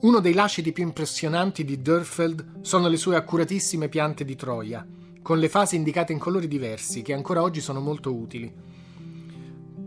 Uno 0.00 0.18
dei 0.18 0.34
lasciti 0.34 0.72
più 0.72 0.82
impressionanti 0.82 1.64
di 1.64 1.80
Dörfeld 1.80 2.62
sono 2.62 2.88
le 2.88 2.96
sue 2.96 3.14
accuratissime 3.14 3.88
piante 3.88 4.24
di 4.24 4.34
Troia, 4.34 4.84
con 5.28 5.40
le 5.40 5.50
fasi 5.50 5.76
indicate 5.76 6.14
in 6.14 6.18
colori 6.18 6.48
diversi, 6.48 7.02
che 7.02 7.12
ancora 7.12 7.42
oggi 7.42 7.60
sono 7.60 7.80
molto 7.80 8.14
utili. 8.14 8.50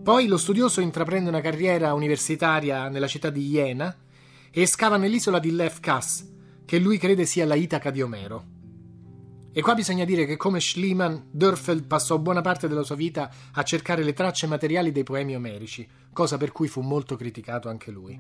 Poi 0.04 0.28
lo 0.28 0.38
studioso 0.38 0.82
intraprende 0.82 1.30
una 1.30 1.42
carriera 1.42 1.96
universitaria 1.96 2.90
nella 2.90 3.08
città 3.08 3.32
di 3.32 3.48
Iena 3.48 3.92
e 4.52 4.68
scava 4.68 4.98
nell'isola 4.98 5.40
di 5.40 5.50
Lev 5.50 5.80
Kass, 5.80 6.28
che 6.64 6.78
lui 6.78 7.00
crede 7.00 7.26
sia 7.26 7.48
la 7.48 7.56
Itaca 7.56 7.90
di 7.90 8.04
Omero. 8.04 8.46
E 9.52 9.62
qua 9.64 9.74
bisogna 9.74 10.06
dire 10.06 10.28
che 10.28 10.38
come 10.38 10.60
Schliemann, 10.60 11.18
Dörfeld 11.32 11.88
passò 11.88 12.20
buona 12.20 12.42
parte 12.42 12.68
della 12.68 12.84
sua 12.84 12.94
vita 12.94 13.32
a 13.54 13.64
cercare 13.64 14.04
le 14.04 14.14
tracce 14.14 14.46
materiali 14.46 14.92
dei 14.92 15.02
poemi 15.02 15.36
omerici, 15.36 15.90
cosa 16.14 16.38
per 16.38 16.52
cui 16.52 16.68
fu 16.68 16.82
molto 16.82 17.16
criticato 17.16 17.68
anche 17.68 17.90
lui. 17.90 18.16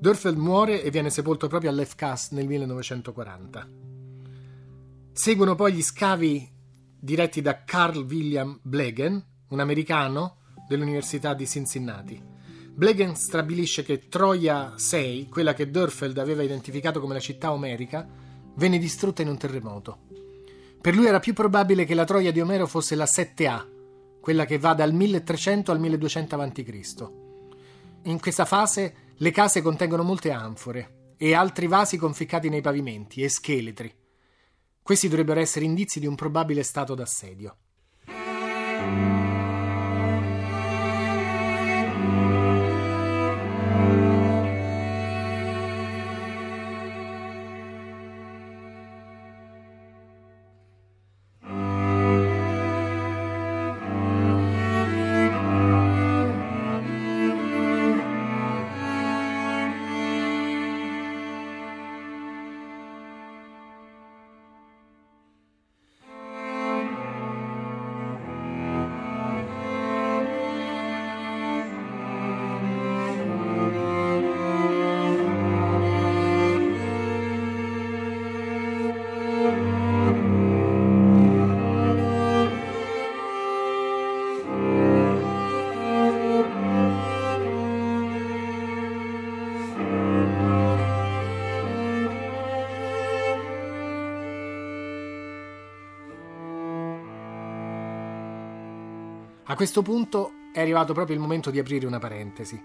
Dörfeld 0.00 0.36
muore 0.36 0.82
e 0.82 0.90
viene 0.90 1.10
sepolto 1.10 1.46
proprio 1.46 1.70
a 1.70 1.74
Lefkas 1.74 2.32
nel 2.32 2.48
1940. 2.48 3.93
Seguono 5.16 5.54
poi 5.54 5.74
gli 5.74 5.82
scavi 5.82 6.50
diretti 6.98 7.40
da 7.40 7.62
Carl 7.62 7.98
William 7.98 8.58
Blegen, 8.60 9.24
un 9.50 9.60
americano 9.60 10.38
dell'Università 10.66 11.34
di 11.34 11.46
Cincinnati. 11.46 12.20
Blegen 12.72 13.14
stabilisce 13.14 13.84
che 13.84 14.08
Troia 14.08 14.72
6, 14.74 15.28
quella 15.28 15.54
che 15.54 15.70
Dörfeld 15.70 16.18
aveva 16.18 16.42
identificato 16.42 16.98
come 16.98 17.14
la 17.14 17.20
città 17.20 17.52
omerica, 17.52 18.04
venne 18.56 18.76
distrutta 18.78 19.22
in 19.22 19.28
un 19.28 19.38
terremoto. 19.38 20.00
Per 20.80 20.96
lui 20.96 21.06
era 21.06 21.20
più 21.20 21.32
probabile 21.32 21.84
che 21.84 21.94
la 21.94 22.04
Troia 22.04 22.32
di 22.32 22.40
Omero 22.40 22.66
fosse 22.66 22.96
la 22.96 23.04
7A, 23.04 23.68
quella 24.20 24.44
che 24.46 24.58
va 24.58 24.74
dal 24.74 24.92
1300 24.92 25.70
al 25.70 25.78
1200 25.78 26.34
a.C. 26.34 27.10
In 28.02 28.18
questa 28.18 28.44
fase 28.44 28.94
le 29.14 29.30
case 29.30 29.62
contengono 29.62 30.02
molte 30.02 30.32
anfore 30.32 31.12
e 31.16 31.34
altri 31.34 31.68
vasi 31.68 31.98
conficcati 31.98 32.48
nei 32.48 32.62
pavimenti 32.62 33.22
e 33.22 33.28
scheletri. 33.28 34.02
Questi 34.84 35.08
dovrebbero 35.08 35.40
essere 35.40 35.64
indizi 35.64 35.98
di 35.98 36.06
un 36.06 36.14
probabile 36.14 36.62
stato 36.62 36.94
d'assedio. 36.94 37.56
A 99.54 99.56
questo 99.56 99.82
punto 99.82 100.32
è 100.52 100.60
arrivato 100.60 100.94
proprio 100.94 101.14
il 101.14 101.22
momento 101.22 101.52
di 101.52 101.60
aprire 101.60 101.86
una 101.86 102.00
parentesi. 102.00 102.60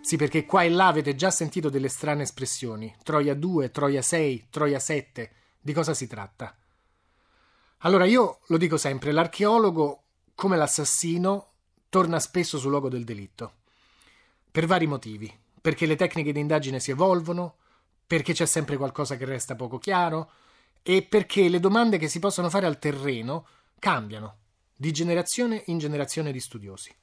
Sì, 0.00 0.16
perché 0.16 0.46
qua 0.46 0.64
e 0.64 0.68
là 0.68 0.88
avete 0.88 1.14
già 1.14 1.30
sentito 1.30 1.70
delle 1.70 1.88
strane 1.88 2.24
espressioni. 2.24 2.92
Troia 3.04 3.34
2, 3.34 3.70
Troia 3.70 4.02
6, 4.02 4.48
Troia 4.50 4.80
7. 4.80 5.30
Di 5.60 5.72
cosa 5.72 5.94
si 5.94 6.08
tratta? 6.08 6.56
Allora 7.82 8.04
io 8.04 8.40
lo 8.48 8.56
dico 8.56 8.76
sempre, 8.76 9.12
l'archeologo, 9.12 10.02
come 10.34 10.56
l'assassino, 10.56 11.52
torna 11.88 12.18
spesso 12.18 12.58
sul 12.58 12.70
luogo 12.70 12.88
del 12.88 13.04
delitto. 13.04 13.52
Per 14.50 14.66
vari 14.66 14.88
motivi. 14.88 15.32
Perché 15.60 15.86
le 15.86 15.94
tecniche 15.94 16.32
di 16.32 16.40
indagine 16.40 16.80
si 16.80 16.90
evolvono, 16.90 17.58
perché 18.04 18.32
c'è 18.32 18.46
sempre 18.46 18.76
qualcosa 18.76 19.16
che 19.16 19.24
resta 19.24 19.54
poco 19.54 19.78
chiaro 19.78 20.32
e 20.82 21.02
perché 21.02 21.48
le 21.48 21.60
domande 21.60 21.96
che 21.96 22.08
si 22.08 22.18
possono 22.18 22.50
fare 22.50 22.66
al 22.66 22.80
terreno 22.80 23.46
cambiano 23.78 24.37
di 24.80 24.92
generazione 24.92 25.64
in 25.66 25.78
generazione 25.78 26.30
di 26.30 26.38
studiosi. 26.38 26.94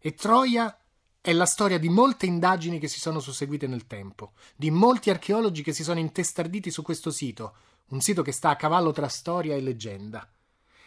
E 0.00 0.14
Troia 0.14 0.76
è 1.20 1.32
la 1.32 1.46
storia 1.46 1.78
di 1.78 1.88
molte 1.88 2.26
indagini 2.26 2.80
che 2.80 2.88
si 2.88 2.98
sono 2.98 3.20
susseguite 3.20 3.68
nel 3.68 3.86
tempo, 3.86 4.32
di 4.56 4.72
molti 4.72 5.08
archeologi 5.08 5.62
che 5.62 5.72
si 5.72 5.84
sono 5.84 6.00
intestarditi 6.00 6.72
su 6.72 6.82
questo 6.82 7.12
sito, 7.12 7.54
un 7.90 8.00
sito 8.00 8.22
che 8.22 8.32
sta 8.32 8.50
a 8.50 8.56
cavallo 8.56 8.90
tra 8.90 9.06
storia 9.06 9.54
e 9.54 9.60
leggenda. 9.60 10.28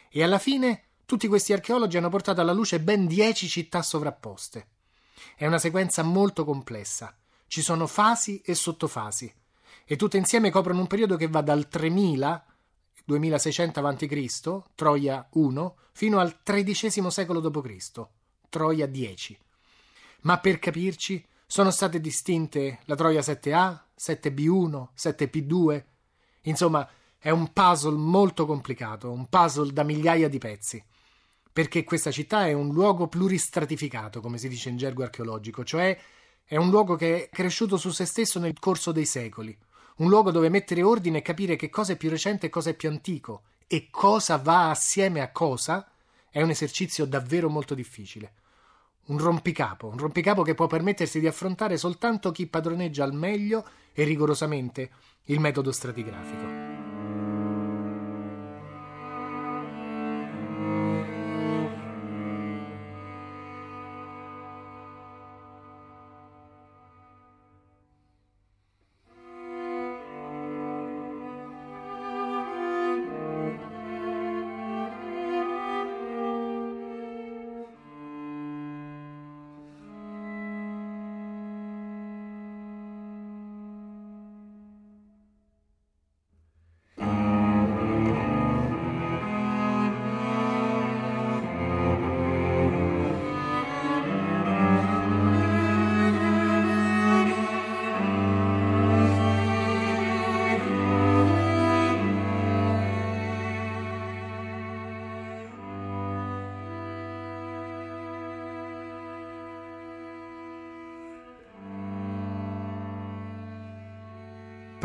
E 0.10 0.22
alla 0.22 0.38
fine 0.38 0.88
tutti 1.06 1.30
questi 1.30 1.54
archeologi 1.54 1.96
hanno 1.96 2.10
portato 2.10 2.42
alla 2.42 2.52
luce 2.52 2.82
ben 2.82 3.08
dieci 3.08 3.48
città 3.48 3.82
sovrapposte. 3.82 4.68
È 5.38 5.46
una 5.46 5.60
sequenza 5.60 6.04
molto 6.04 6.44
complessa. 6.44 7.18
Ci 7.48 7.62
sono 7.62 7.88
fasi 7.88 8.42
e 8.42 8.54
sottofasi, 8.54 9.34
e 9.86 9.96
tutte 9.96 10.18
insieme 10.18 10.52
coprono 10.52 10.82
un 10.82 10.88
periodo 10.88 11.16
che 11.16 11.30
va 11.30 11.42
dal 11.42 11.70
3000 11.70 12.46
2600 13.06 13.80
a.C., 13.80 14.62
Troia 14.76 15.28
1, 15.32 15.76
fino 15.94 16.20
al 16.20 16.42
XIII 16.44 17.12
secolo 17.12 17.40
d.C., 17.40 18.06
Troia 18.50 18.86
10. 18.86 19.38
Ma 20.22 20.40
per 20.40 20.60
capirci, 20.60 21.26
sono 21.46 21.72
state 21.72 22.00
distinte 22.00 22.80
la 22.86 22.96
Troia 22.96 23.20
7A, 23.20 23.78
7B1, 23.98 24.88
7P2. 24.96 25.84
Insomma, 26.44 26.88
è 27.18 27.30
un 27.30 27.52
puzzle 27.52 27.98
molto 27.98 28.46
complicato, 28.46 29.12
un 29.12 29.28
puzzle 29.28 29.74
da 29.74 29.84
migliaia 29.84 30.30
di 30.30 30.38
pezzi. 30.38 30.84
Perché 31.52 31.84
questa 31.84 32.12
città 32.12 32.48
è 32.48 32.54
un 32.54 32.72
luogo 32.72 33.08
pluristratificato, 33.08 34.22
come 34.22 34.38
si 34.38 34.48
dice 34.48 34.70
in 34.70 34.78
gergo 34.78 35.04
archeologico, 35.04 35.66
cioè 35.66 36.00
è 36.46 36.56
un 36.56 36.70
luogo 36.70 36.96
che 36.96 37.26
è 37.26 37.30
cresciuto 37.30 37.78
su 37.78 37.90
se 37.90 38.06
stesso 38.06 38.40
nel 38.40 38.58
corso 38.58 38.92
dei 38.92 39.06
secoli 39.06 39.58
un 40.02 40.10
luogo 40.10 40.32
dove 40.32 40.50
mettere 40.50 40.84
ordine 40.84 41.20
e 41.20 41.22
capire 41.22 41.56
che 41.56 41.70
cosa 41.70 41.94
è 41.94 41.96
più 41.96 42.10
recente 42.10 42.48
e 42.48 42.50
cosa 42.50 42.72
è 42.72 42.74
più 42.74 42.90
antico 42.90 43.44
e 43.68 43.88
cosa 43.90 44.38
va 44.38 44.70
assieme 44.70 45.22
a 45.22 45.32
cosa 45.32 45.88
è 46.30 46.42
un 46.42 46.50
esercizio 46.50 47.06
davvero 47.06 47.50
molto 47.50 47.76
difficile. 47.76 48.34
Un 49.06 49.18
rompicapo, 49.18 49.88
un 49.88 49.98
rompicapo 49.98 50.42
che 50.42 50.56
può 50.56 50.68
permettersi 50.68 51.20
di 51.20 51.28
affrontare 51.28 51.78
soltanto 51.78 52.32
chi 52.32 52.48
padroneggia 52.48 53.04
al 53.04 53.14
meglio 53.14 53.66
e 53.94 54.04
rigorosamente 54.04 54.90
il 55.26 55.40
metodo 55.40 55.72
stratigrafico. 55.72 56.71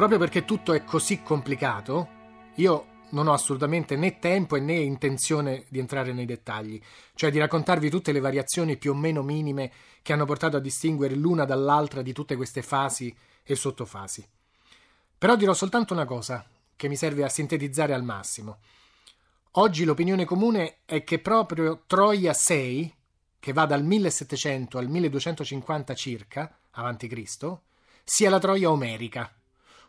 Proprio 0.06 0.24
perché 0.24 0.44
tutto 0.44 0.72
è 0.72 0.84
così 0.84 1.20
complicato, 1.20 2.08
io 2.56 2.86
non 3.08 3.26
ho 3.26 3.32
assolutamente 3.32 3.96
né 3.96 4.20
tempo 4.20 4.54
né 4.54 4.74
intenzione 4.74 5.64
di 5.68 5.80
entrare 5.80 6.12
nei 6.12 6.26
dettagli, 6.26 6.80
cioè 7.16 7.32
di 7.32 7.40
raccontarvi 7.40 7.90
tutte 7.90 8.12
le 8.12 8.20
variazioni 8.20 8.76
più 8.76 8.92
o 8.92 8.94
meno 8.94 9.24
minime 9.24 9.72
che 10.02 10.12
hanno 10.12 10.24
portato 10.24 10.58
a 10.58 10.60
distinguere 10.60 11.16
l'una 11.16 11.44
dall'altra 11.44 12.02
di 12.02 12.12
tutte 12.12 12.36
queste 12.36 12.62
fasi 12.62 13.12
e 13.42 13.56
sottofasi. 13.56 14.24
Però 15.18 15.34
dirò 15.34 15.52
soltanto 15.54 15.92
una 15.92 16.04
cosa 16.04 16.46
che 16.76 16.86
mi 16.86 16.94
serve 16.94 17.24
a 17.24 17.28
sintetizzare 17.28 17.92
al 17.92 18.04
massimo. 18.04 18.58
Oggi 19.52 19.82
l'opinione 19.82 20.24
comune 20.24 20.76
è 20.84 21.02
che 21.02 21.18
proprio 21.18 21.82
Troia 21.84 22.32
6, 22.32 22.94
che 23.40 23.52
va 23.52 23.66
dal 23.66 23.82
1700 23.82 24.78
al 24.78 24.88
1250 24.88 25.94
circa, 25.94 26.56
avanti 26.70 27.08
Cristo, 27.08 27.62
sia 28.04 28.30
la 28.30 28.38
Troia 28.38 28.70
omerica, 28.70 29.35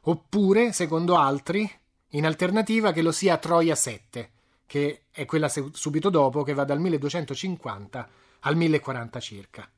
oppure, 0.10 0.72
secondo 0.72 1.18
altri, 1.18 1.70
in 2.12 2.26
alternativa 2.26 2.92
che 2.92 3.02
lo 3.02 3.12
sia 3.12 3.38
Troia 3.38 3.76
7, 3.76 4.32
che 4.66 5.04
è 5.12 5.26
quella 5.26 5.50
subito 5.50 6.10
dopo, 6.10 6.44
che 6.44 6.54
va 6.54 6.64
dal 6.64 6.80
1250 6.80 8.10
al 8.42 8.56
1040 8.56 9.20
circa. 9.20 9.70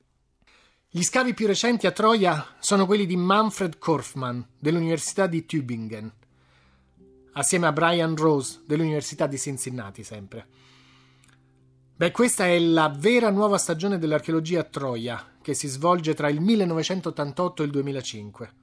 Gli 0.91 1.03
scavi 1.03 1.33
più 1.33 1.47
recenti 1.47 1.87
a 1.87 1.91
Troia 1.91 2.55
sono 2.59 2.85
quelli 2.85 3.05
di 3.05 3.15
Manfred 3.15 3.77
Korfmann 3.77 4.41
dell'Università 4.57 5.27
di 5.27 5.45
Tübingen, 5.47 6.11
assieme 7.33 7.67
a 7.67 7.71
Brian 7.71 8.15
Rose 8.15 8.61
dell'Università 8.65 9.25
di 9.25 9.37
Cincinnati 9.37 10.03
sempre. 10.03 10.47
Beh, 11.95 12.11
questa 12.11 12.45
è 12.45 12.57
la 12.59 12.93
vera 12.95 13.29
nuova 13.29 13.57
stagione 13.57 13.97
dell'archeologia 13.97 14.61
a 14.61 14.63
Troia, 14.63 15.37
che 15.41 15.53
si 15.53 15.67
svolge 15.67 16.13
tra 16.13 16.29
il 16.29 16.39
1988 16.39 17.61
e 17.61 17.65
il 17.65 17.71
2005. 17.71 18.53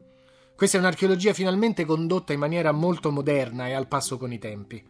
Questa 0.57 0.79
è 0.79 0.81
un'archeologia 0.81 1.35
finalmente 1.35 1.85
condotta 1.85 2.33
in 2.33 2.39
maniera 2.39 2.73
molto 2.73 3.11
moderna 3.11 3.69
e 3.69 3.75
al 3.75 3.89
passo 3.89 4.17
con 4.17 4.33
i 4.33 4.39
tempi. 4.39 4.83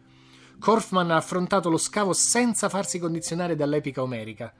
Korfman 0.57 1.11
ha 1.11 1.17
affrontato 1.17 1.69
lo 1.69 1.75
scavo 1.75 2.13
senza 2.13 2.69
farsi 2.69 2.99
condizionare 2.99 3.57
dall'epica 3.57 4.01
omerica, 4.01 4.53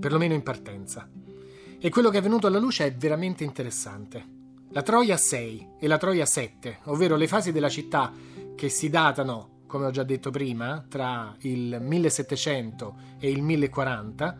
perlomeno 0.00 0.34
in 0.34 0.42
partenza. 0.42 1.08
E 1.78 1.88
quello 1.88 2.10
che 2.10 2.18
è 2.18 2.22
venuto 2.22 2.48
alla 2.48 2.58
luce 2.58 2.84
è 2.84 2.92
veramente 2.92 3.44
interessante. 3.44 4.26
La 4.70 4.82
Troia 4.82 5.16
6 5.16 5.74
e 5.78 5.86
la 5.86 5.98
Troia 5.98 6.26
7, 6.26 6.80
ovvero 6.86 7.14
le 7.14 7.28
fasi 7.28 7.52
della 7.52 7.68
città 7.68 8.12
che 8.56 8.68
si 8.68 8.90
datano, 8.90 9.60
come 9.68 9.86
ho 9.86 9.90
già 9.92 10.02
detto 10.02 10.30
prima, 10.30 10.84
tra 10.88 11.32
il 11.42 11.78
1700 11.80 12.96
e 13.20 13.30
il 13.30 13.40
1040, 13.40 14.38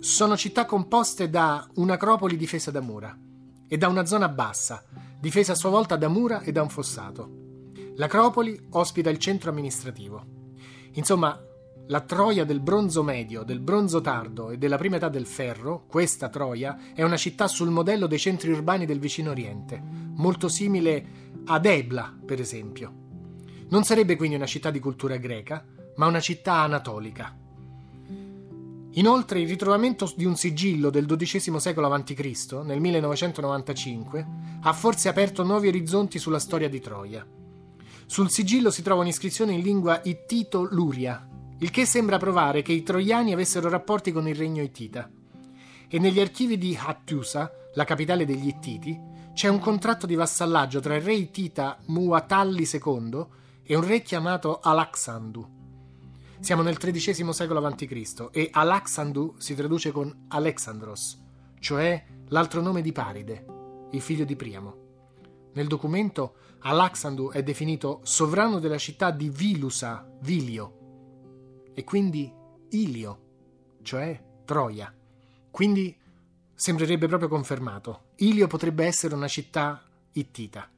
sono 0.00 0.36
città 0.36 0.66
composte 0.66 1.30
da 1.30 1.64
un'acropoli 1.74 2.36
difesa 2.36 2.72
da 2.72 2.80
mura 2.80 3.16
e 3.68 3.78
da 3.78 3.86
una 3.86 4.04
zona 4.04 4.28
bassa, 4.28 4.84
difesa 5.24 5.52
a 5.52 5.56
sua 5.56 5.70
volta 5.70 5.96
da 5.96 6.08
mura 6.08 6.42
e 6.42 6.52
da 6.52 6.60
un 6.60 6.68
fossato. 6.68 7.72
L'acropoli 7.96 8.66
ospita 8.72 9.08
il 9.08 9.16
centro 9.16 9.48
amministrativo. 9.48 10.22
Insomma, 10.92 11.40
la 11.86 12.00
Troia 12.02 12.44
del 12.44 12.60
bronzo 12.60 13.02
medio, 13.02 13.42
del 13.42 13.60
bronzo 13.60 14.02
tardo 14.02 14.50
e 14.50 14.58
della 14.58 14.76
prima 14.76 14.96
età 14.96 15.08
del 15.08 15.24
ferro, 15.24 15.86
questa 15.86 16.28
Troia, 16.28 16.92
è 16.92 17.02
una 17.02 17.16
città 17.16 17.48
sul 17.48 17.70
modello 17.70 18.06
dei 18.06 18.18
centri 18.18 18.52
urbani 18.52 18.84
del 18.84 18.98
vicino 18.98 19.30
Oriente, 19.30 19.82
molto 19.82 20.48
simile 20.48 21.06
ad 21.46 21.64
Ebla, 21.64 22.14
per 22.22 22.38
esempio. 22.38 22.92
Non 23.70 23.82
sarebbe 23.84 24.16
quindi 24.16 24.36
una 24.36 24.44
città 24.44 24.70
di 24.70 24.78
cultura 24.78 25.16
greca, 25.16 25.64
ma 25.96 26.06
una 26.06 26.20
città 26.20 26.56
anatolica. 26.56 27.34
Inoltre 28.96 29.40
il 29.40 29.48
ritrovamento 29.48 30.12
di 30.14 30.24
un 30.24 30.36
sigillo 30.36 30.88
del 30.88 31.06
XII 31.06 31.58
secolo 31.58 31.92
a.C., 31.92 32.52
nel 32.64 32.80
1995, 32.80 34.26
ha 34.62 34.72
forse 34.72 35.08
aperto 35.08 35.42
nuovi 35.42 35.66
orizzonti 35.66 36.18
sulla 36.18 36.38
storia 36.38 36.68
di 36.68 36.80
Troia. 36.80 37.26
Sul 38.06 38.30
sigillo 38.30 38.70
si 38.70 38.82
trova 38.82 39.00
un'iscrizione 39.00 39.52
in 39.52 39.62
lingua 39.62 40.00
ittito-luria, 40.04 41.28
il 41.58 41.70
che 41.70 41.86
sembra 41.86 42.18
provare 42.18 42.62
che 42.62 42.72
i 42.72 42.82
troiani 42.84 43.32
avessero 43.32 43.68
rapporti 43.68 44.12
con 44.12 44.28
il 44.28 44.36
regno 44.36 44.62
ittita. 44.62 45.10
E 45.88 45.98
negli 45.98 46.20
archivi 46.20 46.56
di 46.56 46.78
Hattusa, 46.80 47.50
la 47.74 47.84
capitale 47.84 48.24
degli 48.24 48.46
Ittiti, 48.46 48.98
c'è 49.32 49.48
un 49.48 49.58
contratto 49.58 50.06
di 50.06 50.14
vassallaggio 50.14 50.78
tra 50.78 50.94
il 50.94 51.02
re 51.02 51.14
ittita 51.14 51.78
Muatalli 51.86 52.68
II 52.70 53.26
e 53.64 53.74
un 53.74 53.86
re 53.86 54.02
chiamato 54.02 54.60
Alaxandu. 54.62 55.53
Siamo 56.40 56.62
nel 56.62 56.76
XIII 56.76 57.32
secolo 57.32 57.64
a.C. 57.64 58.28
e 58.30 58.50
Alaxandu 58.52 59.36
si 59.38 59.54
traduce 59.54 59.92
con 59.92 60.26
Alexandros, 60.28 61.22
cioè 61.58 62.04
l'altro 62.28 62.60
nome 62.60 62.82
di 62.82 62.92
Paride, 62.92 63.46
il 63.92 64.00
figlio 64.00 64.24
di 64.24 64.36
Priamo. 64.36 64.82
Nel 65.54 65.66
documento 65.68 66.34
Alaxandu 66.60 67.30
è 67.30 67.42
definito 67.42 68.00
sovrano 68.02 68.58
della 68.58 68.78
città 68.78 69.10
di 69.10 69.30
Vilusa, 69.30 70.06
Vilio, 70.20 71.72
e 71.72 71.82
quindi 71.84 72.30
Ilio, 72.70 73.20
cioè 73.82 74.22
Troia. 74.44 74.94
Quindi 75.50 75.96
sembrerebbe 76.54 77.06
proprio 77.06 77.28
confermato. 77.28 78.08
Ilio 78.16 78.46
potrebbe 78.48 78.84
essere 78.84 79.14
una 79.14 79.28
città 79.28 79.82
ittita. 80.12 80.68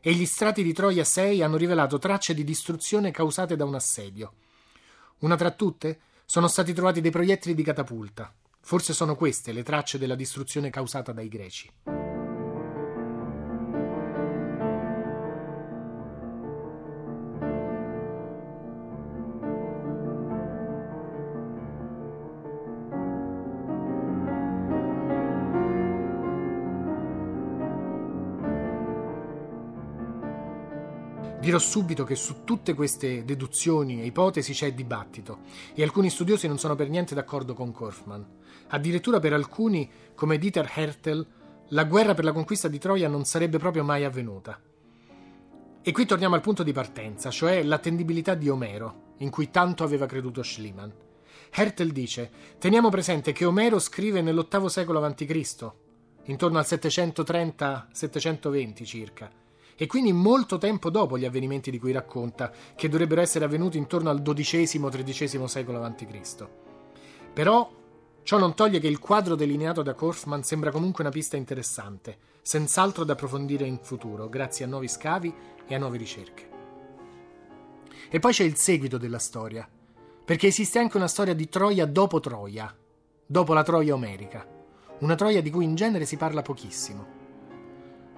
E 0.00 0.12
gli 0.14 0.24
strati 0.24 0.62
di 0.62 0.72
Troia 0.72 1.04
6 1.04 1.42
hanno 1.42 1.56
rivelato 1.56 1.98
tracce 1.98 2.32
di 2.32 2.44
distruzione 2.44 3.10
causate 3.10 3.54
da 3.56 3.64
un 3.64 3.74
assedio. 3.74 4.34
Una 5.20 5.36
tra 5.36 5.50
tutte 5.50 6.00
sono 6.24 6.48
stati 6.48 6.72
trovati 6.72 7.00
dei 7.00 7.10
proiettili 7.10 7.54
di 7.54 7.62
catapulta. 7.62 8.32
Forse 8.60 8.92
sono 8.92 9.16
queste 9.16 9.52
le 9.52 9.62
tracce 9.62 9.98
della 9.98 10.14
distruzione 10.14 10.70
causata 10.70 11.12
dai 11.12 11.28
greci. 11.28 11.99
Dirò 31.50 31.62
subito 31.62 32.04
che 32.04 32.14
su 32.14 32.44
tutte 32.44 32.74
queste 32.74 33.24
deduzioni 33.24 34.00
e 34.00 34.04
ipotesi 34.04 34.52
c'è 34.52 34.72
dibattito 34.72 35.40
e 35.74 35.82
alcuni 35.82 36.08
studiosi 36.08 36.46
non 36.46 36.60
sono 36.60 36.76
per 36.76 36.88
niente 36.88 37.12
d'accordo 37.12 37.54
con 37.54 37.72
Korfman. 37.72 38.24
Addirittura 38.68 39.18
per 39.18 39.32
alcuni, 39.32 39.90
come 40.14 40.38
Dieter 40.38 40.70
Hertel, 40.72 41.26
la 41.70 41.82
guerra 41.82 42.14
per 42.14 42.22
la 42.22 42.30
conquista 42.30 42.68
di 42.68 42.78
Troia 42.78 43.08
non 43.08 43.24
sarebbe 43.24 43.58
proprio 43.58 43.82
mai 43.82 44.04
avvenuta. 44.04 44.60
E 45.82 45.90
qui 45.90 46.06
torniamo 46.06 46.36
al 46.36 46.40
punto 46.40 46.62
di 46.62 46.70
partenza, 46.70 47.30
cioè 47.30 47.64
l'attendibilità 47.64 48.36
di 48.36 48.48
Omero, 48.48 49.14
in 49.16 49.30
cui 49.30 49.50
tanto 49.50 49.82
aveva 49.82 50.06
creduto 50.06 50.44
Schliemann. 50.44 50.90
Hertel 51.50 51.90
dice: 51.90 52.30
Teniamo 52.60 52.90
presente 52.90 53.32
che 53.32 53.44
Omero 53.44 53.80
scrive 53.80 54.22
nell'VIII 54.22 54.68
secolo 54.68 55.04
a.C., 55.04 55.70
intorno 56.26 56.58
al 56.58 56.66
730-720 56.68 58.84
circa 58.84 59.39
e 59.82 59.86
quindi 59.86 60.12
molto 60.12 60.58
tempo 60.58 60.90
dopo 60.90 61.16
gli 61.16 61.24
avvenimenti 61.24 61.70
di 61.70 61.78
cui 61.78 61.90
racconta, 61.90 62.52
che 62.76 62.90
dovrebbero 62.90 63.22
essere 63.22 63.46
avvenuti 63.46 63.78
intorno 63.78 64.10
al 64.10 64.20
XII-XIII 64.20 65.48
secolo 65.48 65.82
a.C. 65.82 66.46
Però 67.32 67.72
ciò 68.22 68.36
non 68.36 68.54
toglie 68.54 68.78
che 68.78 68.88
il 68.88 68.98
quadro 68.98 69.34
delineato 69.34 69.80
da 69.80 69.94
Korfman 69.94 70.42
sembra 70.42 70.70
comunque 70.70 71.02
una 71.02 71.10
pista 71.10 71.38
interessante, 71.38 72.18
senz'altro 72.42 73.04
da 73.04 73.14
approfondire 73.14 73.64
in 73.64 73.78
futuro, 73.80 74.28
grazie 74.28 74.66
a 74.66 74.68
nuovi 74.68 74.86
scavi 74.86 75.34
e 75.66 75.74
a 75.74 75.78
nuove 75.78 75.96
ricerche. 75.96 76.48
E 78.10 78.18
poi 78.18 78.32
c'è 78.32 78.44
il 78.44 78.58
seguito 78.58 78.98
della 78.98 79.18
storia, 79.18 79.66
perché 80.22 80.48
esiste 80.48 80.78
anche 80.78 80.98
una 80.98 81.08
storia 81.08 81.32
di 81.32 81.48
Troia 81.48 81.86
dopo 81.86 82.20
Troia, 82.20 82.76
dopo 83.24 83.54
la 83.54 83.62
Troia 83.62 83.94
omerica, 83.94 84.46
una 84.98 85.14
Troia 85.14 85.40
di 85.40 85.48
cui 85.48 85.64
in 85.64 85.74
genere 85.74 86.04
si 86.04 86.18
parla 86.18 86.42
pochissimo. 86.42 87.19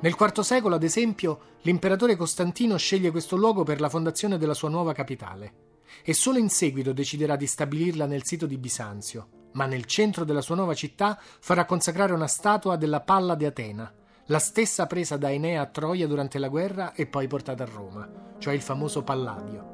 Nel 0.03 0.17
IV 0.19 0.41
secolo, 0.41 0.75
ad 0.75 0.83
esempio, 0.83 1.59
l'imperatore 1.63 2.17
Costantino 2.17 2.77
sceglie 2.77 3.13
questo 3.13 3.37
luogo 3.37 3.63
per 3.63 3.81
la 3.81 3.89
fondazione 3.89 4.37
della 4.37 4.53
sua 4.53 4.69
nuova 4.69 4.93
capitale 4.93 5.71
e 6.03 6.13
solo 6.13 6.39
in 6.39 6.49
seguito 6.49 6.93
deciderà 6.93 7.37
di 7.37 7.47
stabilirla 7.47 8.07
nel 8.07 8.25
sito 8.25 8.47
di 8.47 8.59
Bisanzio, 8.59 9.51
ma 9.53 9.67
nel 9.67 9.85
centro 9.85 10.25
della 10.25 10.41
sua 10.41 10.57
nuova 10.57 10.75
città 10.75 11.17
farà 11.21 11.67
consacrare 11.67 12.15
una 12.15 12.27
statua 12.27 12.75
della 12.75 13.01
Palla 13.01 13.37
di 13.37 13.45
Atena, 13.45 13.95
la 14.27 14.41
stessa 14.41 14.89
presa 14.89 15.17
da 15.17 15.31
Enea 15.31 15.63
a 15.63 15.67
Troia 15.67 16.09
durante 16.09 16.41
la 16.41 16.49
guerra 16.49 16.95
e 16.95 17.07
poi 17.07 17.29
portata 17.29 17.63
a 17.63 17.71
Roma, 17.73 18.35
cioè 18.39 18.55
il 18.55 18.61
famoso 18.61 19.05
Palladio. 19.05 19.72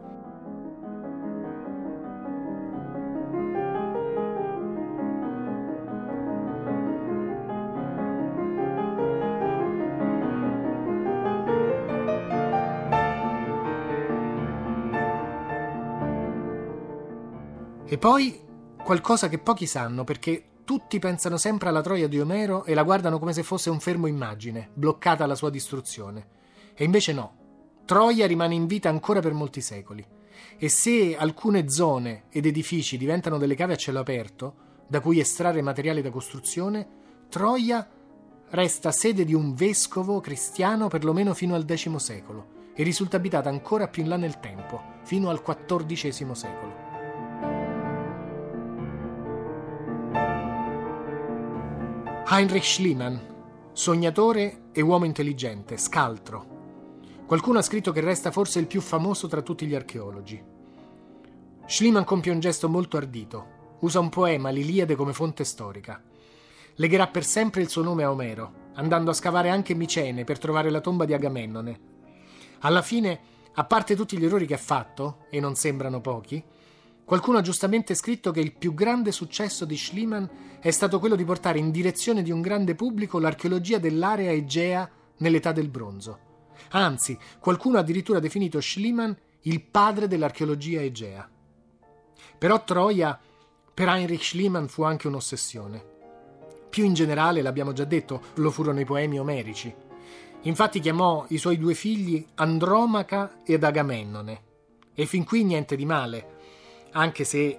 E 17.99 18.01
poi 18.01 18.41
qualcosa 18.81 19.29
che 19.29 19.39
pochi 19.41 19.67
sanno 19.67 20.05
perché 20.05 20.61
tutti 20.63 21.01
pensano 21.01 21.37
sempre 21.37 21.69
alla 21.69 21.81
Troia 21.81 22.07
di 22.07 22.21
Omero 22.21 22.65
e 22.65 22.73
la 22.73 22.85
guardano 22.85 23.19
come 23.19 23.33
se 23.33 23.43
fosse 23.43 23.71
un 23.71 23.81
fermo 23.81 24.07
immagine, 24.07 24.71
bloccata 24.73 25.25
alla 25.25 25.35
sua 25.35 25.51
distruzione. 25.51 26.29
E 26.77 26.85
invece 26.85 27.13
no. 27.13 27.35
Troia 27.85 28.29
rimane 28.29 28.55
in 28.55 28.69
vita 28.69 28.89
ancora 28.89 29.19
per 29.19 29.33
molti 29.33 29.61
secoli 29.61 30.07
e 30.57 30.69
se 30.69 31.17
alcune 31.17 31.69
zone 31.69 32.27
ed 32.29 32.47
edifici 32.47 32.97
diventano 32.97 33.37
delle 33.37 33.57
cave 33.57 33.73
a 33.73 33.77
cielo 33.77 33.99
aperto, 33.99 34.55
da 34.87 35.01
cui 35.01 35.19
estrarre 35.19 35.61
materiali 35.61 36.01
da 36.01 36.13
costruzione, 36.13 36.87
Troia 37.29 37.85
resta 38.51 38.93
sede 38.93 39.25
di 39.25 39.35
un 39.35 39.55
vescovo 39.55 40.21
cristiano 40.21 40.87
perlomeno 40.87 41.35
fino 41.35 41.57
al 41.57 41.65
X 41.67 41.93
secolo 41.97 42.71
e 42.77 42.85
risulta 42.85 43.17
abitata 43.17 43.49
ancora 43.49 43.89
più 43.89 44.05
in 44.05 44.09
là 44.09 44.17
nel 44.17 44.39
tempo, 44.39 44.81
fino 45.03 45.31
al 45.31 45.43
XIV 45.43 46.31
secolo. 46.31 46.88
Heinrich 52.31 52.63
Schliemann, 52.63 53.17
sognatore 53.73 54.65
e 54.73 54.83
uomo 54.83 55.07
intelligente, 55.07 55.79
scaltro. 55.79 57.01
Qualcuno 57.25 57.59
ha 57.59 57.63
scritto 57.63 57.91
che 57.91 58.03
resta 58.03 58.31
forse 58.31 58.59
il 58.59 58.67
più 58.67 58.83
famoso 58.83 59.29
tra 59.29 59.41
tutti 59.41 59.65
gli 59.65 59.75
archeologi. 59.75 60.39
Schliemann 61.65 62.03
compie 62.03 62.31
un 62.31 62.41
gesto 62.41 62.69
molto 62.69 62.99
ardito. 62.99 63.77
Usa 63.81 63.99
un 64.01 64.11
poema, 64.11 64.51
l'Iliade, 64.51 64.95
come 64.95 65.15
fonte 65.15 65.43
storica. 65.45 66.03
Legherà 66.75 67.07
per 67.07 67.25
sempre 67.25 67.63
il 67.63 67.71
suo 67.71 67.83
nome 67.83 68.05
a 68.05 68.11
Omero, 68.11 68.53
andando 68.75 69.11
a 69.11 69.15
scavare 69.15 69.49
anche 69.49 69.73
Micene 69.73 70.25
per 70.25 70.39
trovare 70.39 70.69
la 70.69 70.83
tomba 70.83 71.07
di 71.07 71.15
Agamennone. 71.15 71.81
Alla 72.59 72.83
fine, 72.83 73.21
a 73.55 73.65
parte 73.65 73.97
tutti 73.97 74.19
gli 74.19 74.27
errori 74.27 74.45
che 74.45 74.53
ha 74.53 74.59
fatto, 74.59 75.25
e 75.31 75.41
non 75.41 75.55
sembrano 75.55 76.03
pochi, 76.03 76.45
Qualcuno 77.09 77.39
ha 77.39 77.41
giustamente 77.41 77.95
scritto 77.95 78.33
che 78.33 78.41
il 78.41 78.53
più 78.53 78.75
grande 78.75 79.13
successo 79.13 79.65
di 79.65 79.79
Schliemann 79.79 80.27
è 80.61 80.71
stato 80.71 80.99
quello 80.99 81.17
di 81.17 81.25
portare 81.25 81.59
in 81.59 81.71
direzione 81.71 82.23
di 82.23 82.31
un 82.31 82.43
grande 82.43 82.75
pubblico 82.75 83.19
l'archeologia 83.19 83.79
dell'area 83.79 84.31
egea 84.31 84.87
nell'età 85.17 85.53
del 85.53 85.71
bronzo. 85.71 86.19
Anzi, 86.73 87.19
qualcuno 87.39 87.79
ha 87.79 87.81
addirittura 87.81 88.19
definito 88.19 88.61
Schliemann 88.61 89.11
il 89.45 89.63
padre 89.63 90.07
dell'archeologia 90.07 90.83
egea. 90.83 91.27
Però 92.37 92.63
Troia 92.63 93.19
per 93.73 93.89
Heinrich 93.89 94.25
Schliemann 94.25 94.67
fu 94.67 94.83
anche 94.83 95.07
un'ossessione. 95.07 95.83
Più 96.69 96.85
in 96.85 96.93
generale, 96.93 97.41
l'abbiamo 97.41 97.73
già 97.73 97.85
detto, 97.85 98.21
lo 98.35 98.51
furono 98.51 98.81
i 98.81 98.85
poemi 98.85 99.19
omerici. 99.19 99.75
Infatti 100.43 100.79
chiamò 100.79 101.25
i 101.29 101.39
suoi 101.39 101.57
due 101.57 101.73
figli 101.73 102.27
Andromaca 102.35 103.39
ed 103.47 103.65
Agamennone. 103.65 104.43
E 104.93 105.07
fin 105.07 105.25
qui 105.25 105.43
niente 105.45 105.75
di 105.75 105.87
male 105.87 106.37
anche 106.93 107.25
se 107.25 107.59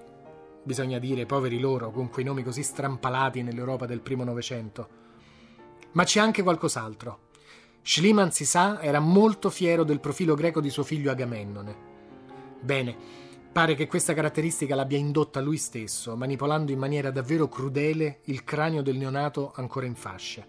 bisogna 0.63 0.99
dire 0.99 1.25
poveri 1.25 1.59
loro 1.59 1.91
con 1.91 2.09
quei 2.09 2.25
nomi 2.25 2.43
così 2.43 2.63
strampalati 2.63 3.41
nell'Europa 3.41 3.85
del 3.85 4.01
primo 4.01 4.23
Novecento. 4.23 4.97
Ma 5.91 6.03
c'è 6.03 6.19
anche 6.19 6.43
qualcos'altro. 6.43 7.27
Schliemann, 7.81 8.29
si 8.29 8.45
sa, 8.45 8.81
era 8.81 8.99
molto 8.99 9.49
fiero 9.49 9.83
del 9.83 9.99
profilo 9.99 10.35
greco 10.35 10.61
di 10.61 10.69
suo 10.69 10.83
figlio 10.83 11.09
Agamennone. 11.09 11.87
Bene, 12.61 12.95
pare 13.51 13.73
che 13.73 13.87
questa 13.87 14.13
caratteristica 14.13 14.75
l'abbia 14.75 14.97
indotta 14.97 15.39
lui 15.39 15.57
stesso, 15.57 16.15
manipolando 16.15 16.71
in 16.71 16.77
maniera 16.77 17.09
davvero 17.09 17.47
crudele 17.47 18.19
il 18.25 18.43
cranio 18.43 18.83
del 18.83 18.97
neonato 18.97 19.53
ancora 19.55 19.85
in 19.85 19.95
fasce. 19.95 20.47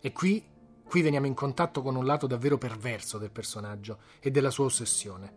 E 0.00 0.12
qui, 0.12 0.44
qui 0.82 1.02
veniamo 1.02 1.26
in 1.26 1.34
contatto 1.34 1.82
con 1.82 1.94
un 1.94 2.06
lato 2.06 2.26
davvero 2.26 2.58
perverso 2.58 3.18
del 3.18 3.30
personaggio 3.30 3.98
e 4.18 4.30
della 4.30 4.50
sua 4.50 4.64
ossessione. 4.64 5.32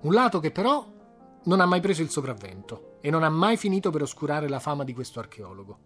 Un 0.00 0.14
lato 0.14 0.38
che 0.38 0.50
però 0.50 0.93
non 1.44 1.60
ha 1.60 1.66
mai 1.66 1.80
preso 1.80 2.02
il 2.02 2.10
sopravvento 2.10 2.98
e 3.00 3.10
non 3.10 3.22
ha 3.22 3.28
mai 3.28 3.56
finito 3.56 3.90
per 3.90 4.02
oscurare 4.02 4.48
la 4.48 4.60
fama 4.60 4.84
di 4.84 4.94
questo 4.94 5.18
archeologo. 5.18 5.78